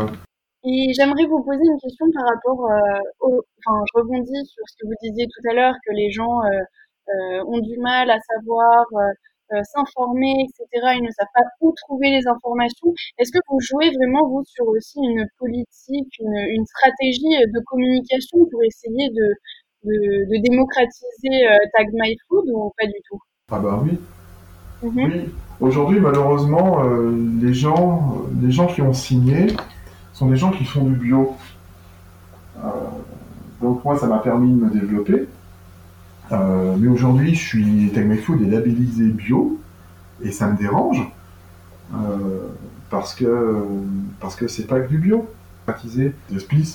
[0.64, 2.70] Et j'aimerais vous poser une question par rapport
[3.22, 3.42] au.
[3.66, 6.40] Enfin, je rebondis sur ce que vous disiez tout à l'heure, que les gens
[7.48, 9.00] ont du mal à savoir euh,
[9.54, 10.94] euh, s'informer, etc.
[10.98, 12.94] Ils ne savent pas où trouver les informations.
[13.18, 18.38] Est-ce que vous jouez vraiment, vous, sur aussi une politique, une, une stratégie de communication
[18.52, 19.28] pour essayer de,
[19.86, 23.20] de, de démocratiser euh, Tag My Food ou pas du tout?
[23.52, 23.98] Ah bah oui,
[24.84, 25.04] Mhm.
[25.12, 25.30] oui.
[25.60, 29.48] Aujourd'hui, malheureusement, euh, les gens, les gens qui ont signé
[30.14, 31.36] sont des gens qui font du bio.
[32.64, 32.70] Euh,
[33.62, 35.28] donc moi, ça m'a permis de me développer.
[36.32, 39.60] Euh, mais aujourd'hui, je suis My Food est labellisé bio
[40.22, 41.02] et ça me dérange
[41.94, 42.48] euh,
[42.90, 43.56] parce que
[44.20, 45.28] parce que c'est pas que du bio.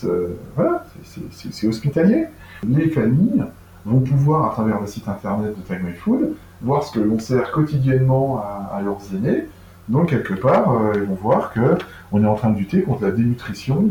[0.04, 2.26] Euh, voilà, c'est- hospitalier.
[2.66, 3.44] Les familles
[3.84, 7.50] vont pouvoir, à travers le site internet de My Food, voir ce que l'on sert
[7.52, 8.38] quotidiennement
[8.72, 9.44] à, leurs aînés.
[9.88, 11.76] Donc quelque part, ils vont voir que
[12.12, 13.82] on est en train de lutter contre la dénutrition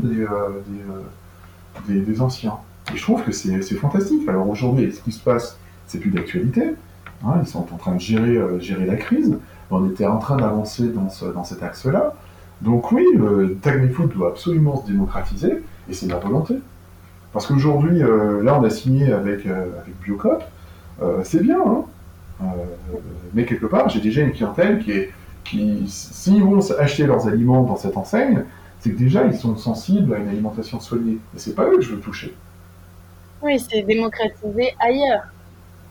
[1.87, 2.57] des- des anciens.
[2.93, 4.27] Et je trouve que c'est fantastique.
[4.27, 5.57] Alors aujourd'hui, ce qui se passe,
[5.87, 6.73] c'est plus d'actualité.
[7.25, 9.37] Hein, ils sont en train de gérer, euh, gérer la crise.
[9.71, 12.13] On était en train d'avancer dans, ce- dans cet axe-là.
[12.61, 16.55] Donc oui, le Tag Me Food doit absolument se démocratiser, et c'est ma volonté.
[17.31, 19.65] Parce qu'aujourd'hui, euh, là, on a signé avec, euh,
[20.03, 20.43] Biocop,
[21.01, 21.83] euh, c'est bien, hein
[22.41, 22.45] Euh,
[23.33, 25.11] mais quelque part, j'ai déjà une clientèle qui est,
[25.45, 28.43] qui, s'ils vont acheter leurs aliments dans cette enseigne,
[28.79, 31.19] c'est que déjà, ils sont sensibles à une alimentation soignée.
[31.35, 32.33] Et c'est pas eux que je veux toucher.
[33.43, 35.23] Oui, c'est démocratiser ailleurs.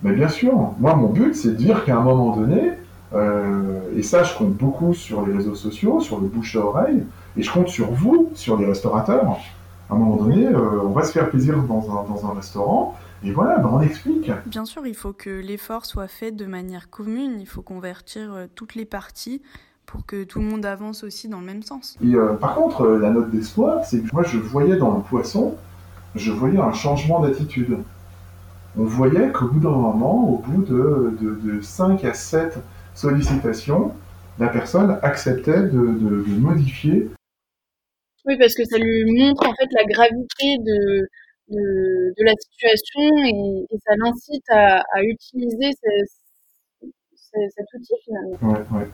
[0.03, 2.73] Mais bien sûr, moi mon but c'est de dire qu'à un moment donné,
[3.13, 7.05] euh, et ça je compte beaucoup sur les réseaux sociaux, sur le bouche à oreille,
[7.37, 9.39] et je compte sur vous, sur les restaurateurs.
[9.91, 12.97] À un moment donné, euh, on va se faire plaisir dans un, dans un restaurant,
[13.25, 14.31] et voilà, ben, on explique.
[14.47, 18.47] Bien sûr, il faut que l'effort soit fait de manière commune, il faut convertir euh,
[18.55, 19.43] toutes les parties
[19.87, 21.97] pour que tout le monde avance aussi dans le même sens.
[22.03, 25.55] Et euh, par contre, la note d'espoir, c'est que moi je voyais dans le poisson,
[26.15, 27.79] je voyais un changement d'attitude.
[28.79, 32.59] On voyait qu'au bout d'un moment, au bout de, de, de 5 à 7
[32.95, 33.93] sollicitations,
[34.39, 35.81] la personne acceptait de,
[36.39, 37.11] modifier
[38.25, 41.09] Oui, parce que ça lui montre en fait la gravité de,
[41.49, 46.07] de, de la situation et, et ça l'incite à, à utiliser ce-
[47.17, 48.39] ce- cet outil finalement.
[48.43, 48.89] Ouais, ouais.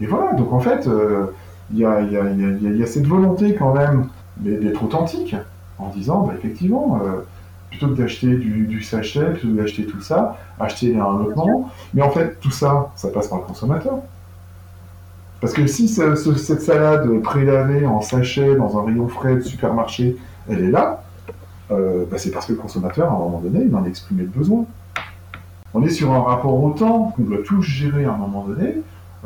[0.00, 1.26] Et voilà, donc en fait, euh,
[1.72, 3.74] il y, a, il y, a, il y, a, il y a cette volonté quand
[3.74, 5.36] même d'être authentique,
[5.78, 7.20] en disant, bah, effectivement, euh,
[7.70, 11.70] plutôt que d'acheter du, du sachet, plutôt que d'acheter tout ça, acheter un autre moment.
[11.92, 13.98] Mais en fait, tout ça, ça passe par le consommateur.
[15.40, 19.40] Parce que si ce- ce- cette salade prélavée en sachet dans un rayon frais de
[19.40, 20.16] supermarché,
[20.48, 21.02] elle est là,
[21.70, 24.22] euh, bah, c'est parce que le consommateur, à un moment donné, il en a exprimé
[24.22, 24.64] le besoin.
[25.74, 28.76] On est sur un rapport au temps qu'on doit tous gérer à un moment donné,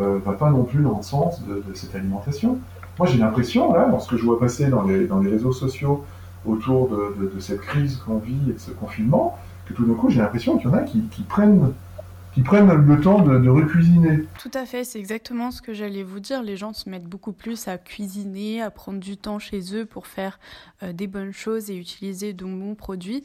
[0.00, 2.58] euh, va pas non plus dans le sens de, de cette alimentation.
[2.98, 5.52] Moi, j'ai l'impression, là, dans ce que je vois passer dans les, dans les réseaux
[5.52, 6.04] sociaux
[6.44, 10.20] autour de, cette crise qu'on vit et de ce confinement, que tout d'un coup, j'ai
[10.20, 11.72] l'impression qu'il y en a qui, prennent,
[12.34, 14.24] qui prennent le temps de, de recuisiner.
[14.40, 16.42] Tout à fait, c'est exactement ce que j'allais vous dire.
[16.42, 20.06] Les gens se mettent beaucoup plus à cuisiner, à prendre du temps chez eux pour
[20.06, 20.38] faire
[20.82, 23.24] euh, des bonnes choses et utiliser de bons produits.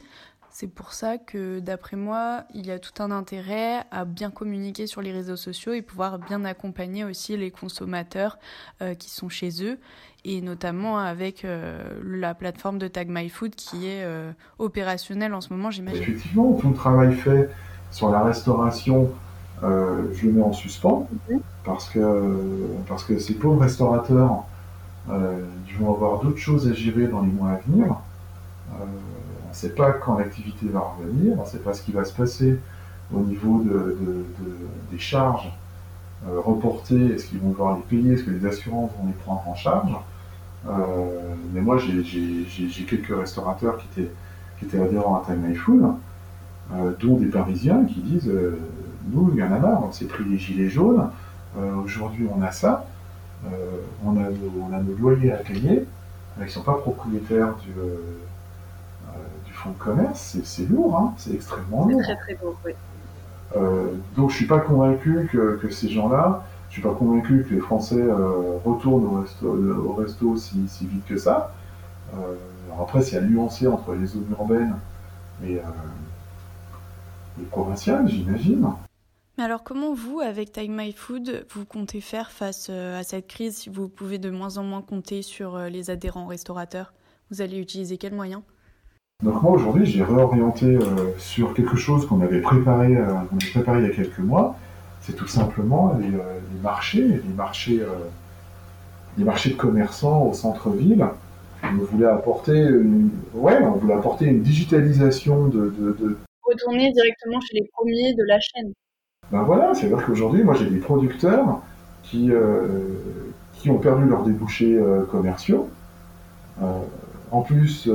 [0.56, 4.86] C'est pour ça que, d'après moi, il y a tout un intérêt à bien communiquer
[4.86, 8.38] sur les réseaux sociaux et pouvoir bien accompagner aussi les consommateurs
[8.80, 9.80] euh, qui sont chez eux,
[10.24, 15.40] et notamment avec euh, la plateforme de Tag My Food qui est euh, opérationnelle en
[15.40, 16.02] ce moment, j'imagine.
[16.02, 17.50] Effectivement, tout le travail fait
[17.90, 19.10] sur la restauration,
[19.62, 21.40] je le mets en suspens, mhm.
[21.64, 22.36] parce que,
[22.88, 24.44] parce que ces pauvres restaurateurs,
[25.08, 27.96] ils vont avoir d'autres choses à gérer dans les mois à venir
[29.54, 32.12] ne sait pas quand l'activité va revenir, on ne sait pas ce qui va se
[32.12, 32.58] passer
[33.14, 33.96] au niveau de,
[34.90, 35.52] des charges
[36.26, 39.42] euh, reportées, est-ce qu'ils vont devoir les payer, est-ce que les assurances vont les prendre
[39.46, 39.92] en charge.
[40.66, 40.74] Euh,
[41.52, 44.10] mais moi, j'ai quelques restaurateurs qui étaient,
[44.58, 45.84] qui étaient adhérents à Time My Food,
[46.72, 48.32] euh, dont des Parisiens qui disent
[49.12, 51.10] Nous, il y en a marre, on s'est pris les gilets jaunes,
[51.84, 52.86] aujourd'hui on a ça,
[54.04, 54.28] on, a,
[54.60, 55.86] on a nos loyers à payer,
[56.38, 57.72] ils ne sont pas propriétaires du
[59.70, 62.02] de commerce, c'est lourd, hein, c'est extrêmement lourd.
[62.02, 62.72] Très très lourd, oui.
[63.56, 66.44] Euh, donc je suis pas convaincu que, ces gens-là,
[66.74, 71.16] suis pas convaincu que les Français euh, retournent au resto, au resto si, vite que
[71.16, 71.54] ça.
[72.14, 72.34] Euh,
[72.66, 74.76] alors après, c'est à nuancer entre les zones urbaines
[75.44, 75.58] et
[77.38, 78.68] les provinciales, j'imagine.
[79.36, 83.56] Mais alors comment vous, avec Time My Food, vous comptez faire face à cette crise
[83.56, 86.92] si vous pouvez de moins en moins compter sur les adhérents restaurateurs?
[87.30, 88.42] Vous allez utiliser quels moyens?
[89.22, 93.14] Donc moi aujourd'hui j'ai réorienté euh, sur quelque chose qu'on avait préparé, euh,
[93.52, 94.56] préparé il y a quelques mois.
[95.06, 97.82] C'est tout simplement les, euh, marchés, les marchés,
[99.18, 101.04] les marchés de commerçants au centre-ville.
[101.62, 107.54] On voulait apporter, une, ouais, on voulait apporter une digitalisation de, de, retourner directement chez
[107.54, 108.72] les premiers de la chaîne.
[109.30, 111.60] Ben voilà, c'est-à-dire qu'aujourd'hui, moi j'ai des producteurs
[112.02, 112.30] qui,
[113.54, 114.78] qui ont perdu leurs débouchés
[115.10, 115.68] commerciaux.
[117.30, 117.88] en plus,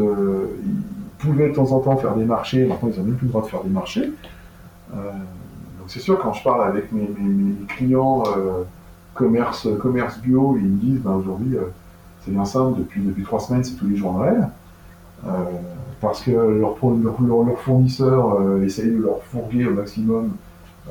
[1.20, 3.44] pouvaient de temps en temps faire des marchés, maintenant ils n'ont même plus le droit
[3.44, 4.12] de faire des marchés.
[5.90, 7.08] Euh, c'est sûr, quand je parle avec mes,
[7.68, 8.64] clients euh,
[9.14, 9.68] commerce,
[10.22, 11.64] bio, ils me disent ben, aujourd'hui euh,
[12.24, 14.50] c'est bien simple, depuis, trois semaines c'est tous les jours Noël.
[16.02, 20.32] parce que leurs leur, fournisseurs essayent de leur fourguer au maximum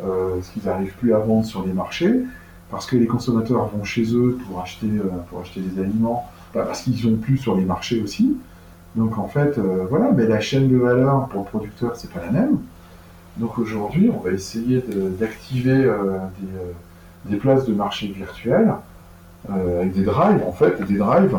[0.02, 2.22] ce qu'ils n'arrivent plus à vendre sur les marchés,
[2.70, 7.16] parce que les consommateurs vont chez eux pour acheter, des aliments, bah, parce qu'ils n'ont
[7.16, 8.36] plus sur les marchés aussi.
[8.96, 12.20] Donc en fait, euh, voilà, mais la chaîne de valeur pour le producteur, c'est pas
[12.24, 12.58] la même.
[13.38, 14.82] Donc aujourd'hui, on va essayer
[15.18, 16.72] d'activer euh, euh,
[17.24, 18.72] des, places de marché virtuelles
[19.48, 21.38] avec des drives, en fait, des drives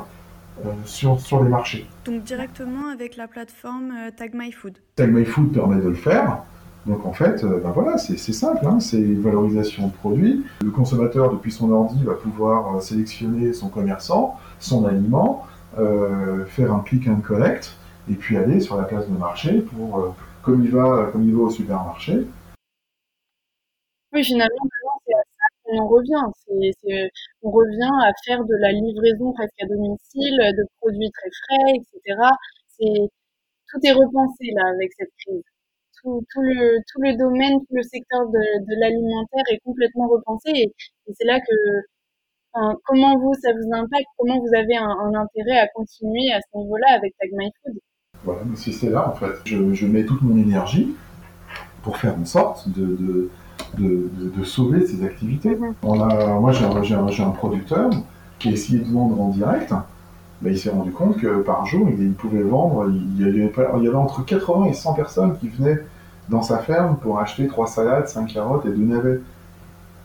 [0.85, 1.87] sur, sur les marchés.
[2.05, 4.77] Donc directement avec la plateforme Tag My Food.
[4.95, 6.39] Tag My Food permet de le faire.
[6.85, 10.43] Donc en fait, ben voilà, c'est simple, hein, c'est une valorisation de produit.
[10.63, 15.45] Le consommateur, depuis son ordi, va pouvoir sélectionner son commerçant, son aliment,
[15.77, 17.75] euh, faire un click and collect,
[18.09, 20.09] et puis aller sur la place de marché pour, euh,
[20.43, 22.25] comme, il va, comme il va au supermarché.
[24.11, 24.69] Oui, finalement,
[25.05, 26.23] c'est à ça qu'on revient.
[27.43, 32.19] on revient à faire de la livraison presque à domicile, de produits très frais, etc.
[32.79, 35.43] Tout est repensé là avec cette crise.
[36.01, 40.51] Tout, le, domaine, tout le secteur de, l'alimentaire est complètement repensé.
[40.55, 40.73] et
[41.13, 41.53] c'est là que
[42.85, 44.07] comment vous, ça vous impacte?
[44.17, 47.79] Comment vous avez un, intérêt à continuer à ce niveau-là avec Tag My Food?
[48.23, 49.33] Voilà, c'est là en fait.
[49.45, 50.95] Je, mets toute mon énergie
[51.83, 53.29] pour faire en sorte de,
[53.77, 55.57] de, sauver ces activités.
[55.83, 56.65] On a, moi, j'ai
[56.95, 57.89] un, un, producteur
[58.39, 59.73] qui a essayé de vendre en direct.
[60.41, 63.83] Ben, il s'est rendu compte que par jour, il, pouvait vendre, il y, avait, il
[63.83, 65.79] y avait entre 80 et 100 personnes qui venaient
[66.29, 69.19] dans sa ferme pour acheter trois salades, cinq carottes et deux navets.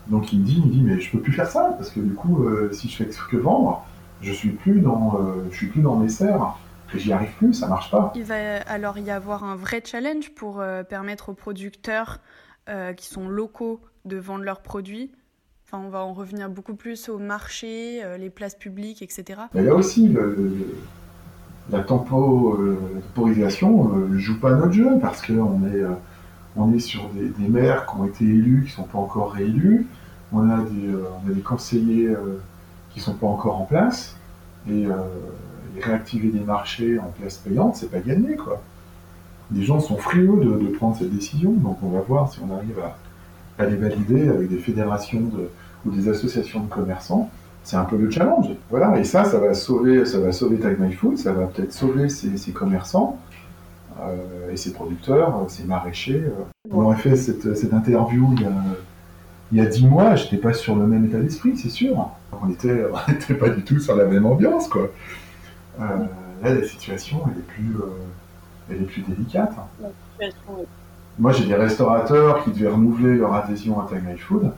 [0.07, 1.99] Donc il me dit, il me dit, mais je peux plus faire ça parce que
[1.99, 3.85] du coup, euh, si je fais que vendre,
[4.21, 6.57] je suis plus dans, euh, je suis plus dans mes serres.
[6.93, 8.13] J'y arrive plus, ça marche pas.
[8.15, 12.19] Il va alors y avoir un vrai challenge pour euh, permettre aux producteurs
[12.97, 15.11] qui sont locaux de vendre leurs produits.
[15.67, 19.41] Enfin, on va en revenir beaucoup plus au marché, les places publiques, etc.
[19.53, 20.11] y a aussi
[21.69, 25.83] la temporisation ne joue pas notre jeu parce qu'on est
[26.57, 29.87] on est sur des, maires qui ont été élus, qui ne sont pas encore réélus.
[30.31, 32.41] On a des, euh, des conseillers euh,
[32.91, 34.15] qui ne sont pas encore en place.
[34.69, 34.95] Et, euh,
[35.81, 38.61] réactiver des marchés en place payante, c'est pas gagné, quoi.
[39.53, 42.79] Les gens sont frileux de, prendre cette décision, donc on va voir si on arrive
[43.59, 45.31] à, les valider avec des fédérations
[45.85, 47.29] ou des associations de commerçants.
[47.63, 48.47] C'est un peu le challenge.
[48.69, 51.73] Voilà, et ça, ça va sauver, ça va sauver Tag My Food, ça va peut-être
[51.73, 53.19] sauver ces commerçants.
[54.01, 56.25] Euh, et ses producteurs, ses maraîchers.
[56.25, 56.43] Euh.
[56.69, 58.51] On aurait fait cette, interview il y a
[59.51, 62.09] il y a dix mois, j'étais pas sur le même état d'esprit, c'est sûr.
[62.41, 62.83] On n'était
[63.29, 64.89] on pas du tout sur la même ambiance, quoi.
[65.79, 65.97] Euh,
[66.43, 67.75] là, la situation, elle est plus,
[68.69, 69.53] elle est plus délicate.
[71.17, 74.51] Moi, j'ai des restaurateurs qui devaient renouveler leur adhésion à Tag Food.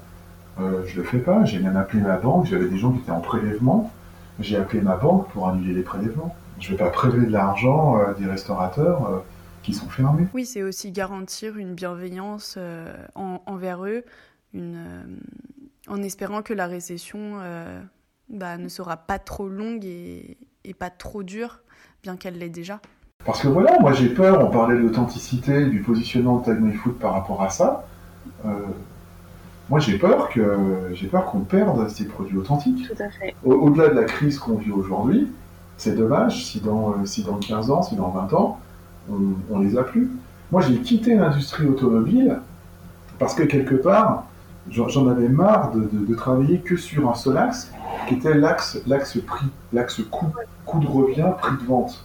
[0.60, 1.46] Euh, je le fais pas.
[1.46, 2.48] J'ai même appelé ma banque.
[2.48, 3.92] J'avais des gens qui étaient en prélèvement.
[4.40, 6.36] J'ai appelé ma banque pour annuler les prélèvements.
[6.60, 9.20] Je vais pas prélever de l'argent euh, des restaurateurs euh,
[9.64, 10.28] qui sont fermés.
[10.34, 14.04] Oui, c'est aussi garantir une bienveillance euh, envers eux,
[14.54, 15.20] une,
[15.88, 17.40] en espérant que la récession
[18.30, 20.38] bah, ne sera pas trop longue et,
[20.68, 21.60] et pas trop dure,
[22.04, 22.80] bien qu'elle l'est déjà.
[23.26, 26.96] Parce que voilà, moi j'ai peur, on parlait de l'authenticité, du positionnement de Tag Food
[26.96, 27.88] par rapport à ça.
[28.46, 28.52] Euh,
[29.70, 32.88] moi j'ai peur que j'ai peur qu'on perde ces produits authentiques.
[32.88, 33.36] Tout à fait.
[33.44, 35.28] Au-delà de la crise qu'on vit aujourd'hui,
[35.78, 38.60] c'est dommage si dans, euh, si dans 15 ans, si dans 20 ans,
[39.10, 40.12] on, les a plus.
[40.52, 42.40] Moi j'ai quitté l'industrie automobile
[43.20, 44.27] parce que quelque part,
[44.70, 47.72] j'en avais marre de, de, travailler que sur un seul axe,
[48.08, 48.78] qui était l'axe
[49.26, 50.28] prix, l'axe coût,
[50.66, 52.04] coût de revient, prix de vente.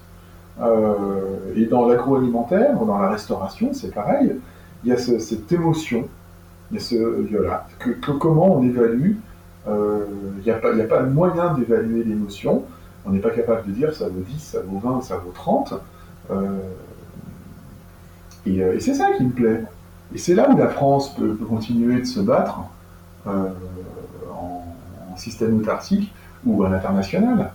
[0.60, 4.36] Euh, et dans l'agroalimentaire, dans la restauration, c'est pareil.
[4.84, 6.08] Il y a cette émotion,
[6.70, 6.96] il y a ce,
[7.30, 9.14] voilà, que, comment on évalue.
[9.68, 10.06] Euh,
[10.38, 12.64] il n'y a, a pas de moyen d'évaluer l'émotion.
[13.04, 15.74] On n'est pas capable de dire ça vaut 10, ça vaut 20, ça vaut 30.
[16.30, 16.58] Euh,
[18.44, 19.62] et c'est ça qui me plaît.
[20.14, 22.60] Et c'est là où la France peut, continuer de se battre
[23.26, 26.12] en, en, système autarcique
[26.44, 27.50] ou à l'international.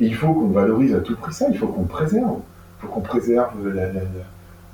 [0.00, 2.38] Et il faut qu'on valorise à tout prix ça, il faut qu'on préserve.
[2.78, 3.52] Il faut qu'on préserve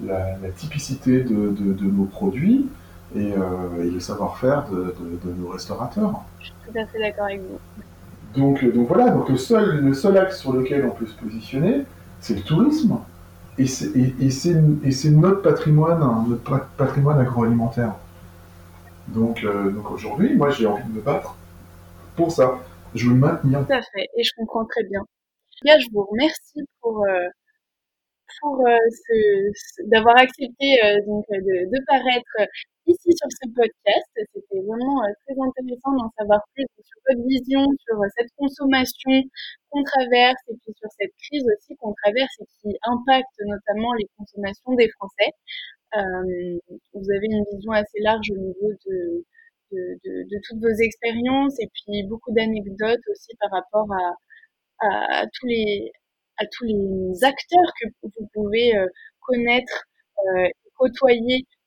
[0.02, 2.68] la, typicité de, nos produits
[3.14, 4.94] et, euh, le savoir-faire de,
[5.38, 6.22] nos restaurateurs.
[6.38, 8.40] Je suis tout à fait d'accord avec vous.
[8.40, 11.84] Donc, donc voilà, donc le seul, le seul axe sur lequel on peut se positionner,
[12.20, 12.98] c'est le tourisme.
[13.60, 17.94] Et c'est notre patrimoine, hein, notre patrimoine agroalimentaire.
[19.08, 21.36] Donc, euh, donc aujourd'hui, moi j'ai envie de me battre
[22.16, 22.58] pour ça
[22.94, 23.64] je veux maintenir.
[23.66, 25.00] Tout à fait, et je comprends très bien.
[25.62, 27.28] Bien, je vous remercie pour euh,
[28.40, 28.76] pour euh,
[29.86, 30.76] d'avoir accepté
[31.06, 32.50] donc de, paraître
[32.90, 34.10] ici sur ce podcast.
[34.14, 39.22] C'était vraiment très intéressant d'en savoir plus sur votre vision, sur cette consommation
[39.70, 44.06] qu'on traverse et puis sur cette crise aussi qu'on traverse et qui impacte notamment les
[44.16, 45.30] consommations des Français.
[46.94, 52.32] vous avez une vision assez large au niveau de toutes vos expériences et puis beaucoup
[52.32, 53.88] d'anecdotes aussi par rapport
[54.80, 55.90] à, tous les
[57.22, 58.86] acteurs que vous pouvez euh,
[59.20, 59.84] connaître
[60.18, 61.59] euh, côtoyer euh,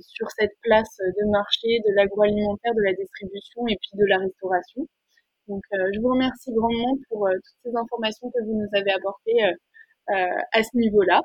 [0.00, 4.86] sur cette place de marché de l'agroalimentaire, de la distribution et puis de la restauration.
[5.48, 9.42] Donc, je vous remercie grandement pour toutes ces informations que vous nous avez apportées
[10.08, 11.22] à ce niveau-là.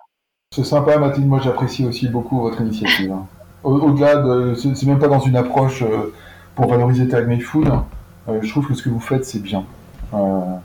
[0.56, 1.28] C'est sympa, Mathilde.
[1.28, 3.12] Moi, j'apprécie aussi beaucoup votre initiative.
[3.12, 3.28] Hein.
[3.64, 4.54] Au-delà de.
[4.56, 6.14] C'est même pas dans une approche euh,
[6.56, 7.68] pour valoriser Tag Made Food.
[8.30, 9.66] Euh, je trouve que ce que vous faites, c'est bien.
[10.14, 10.56] Euh,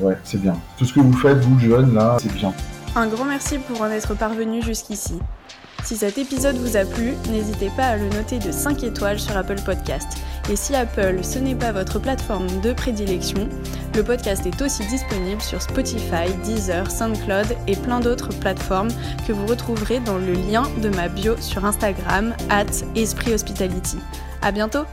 [0.00, 0.56] ouais, c'est bien.
[0.76, 2.52] Tout ce que vous faites, vous jeunes, là, c'est bien.
[2.96, 5.20] Un grand merci pour en être parvenu jusqu'ici.
[5.86, 9.36] Si cet épisode vous a plu, n'hésitez pas à le noter de 5 étoiles sur
[9.36, 10.08] Apple Podcast.
[10.50, 13.48] Et si Apple, ce n'est pas votre plateforme de prédilection,
[13.94, 18.90] le podcast est aussi disponible sur Spotify, Deezer, SoundCloud et plein d'autres plateformes
[19.28, 23.98] que vous retrouverez dans le lien de ma bio sur Instagram, at Esprit Hospitality.
[24.42, 24.86] À bientôt!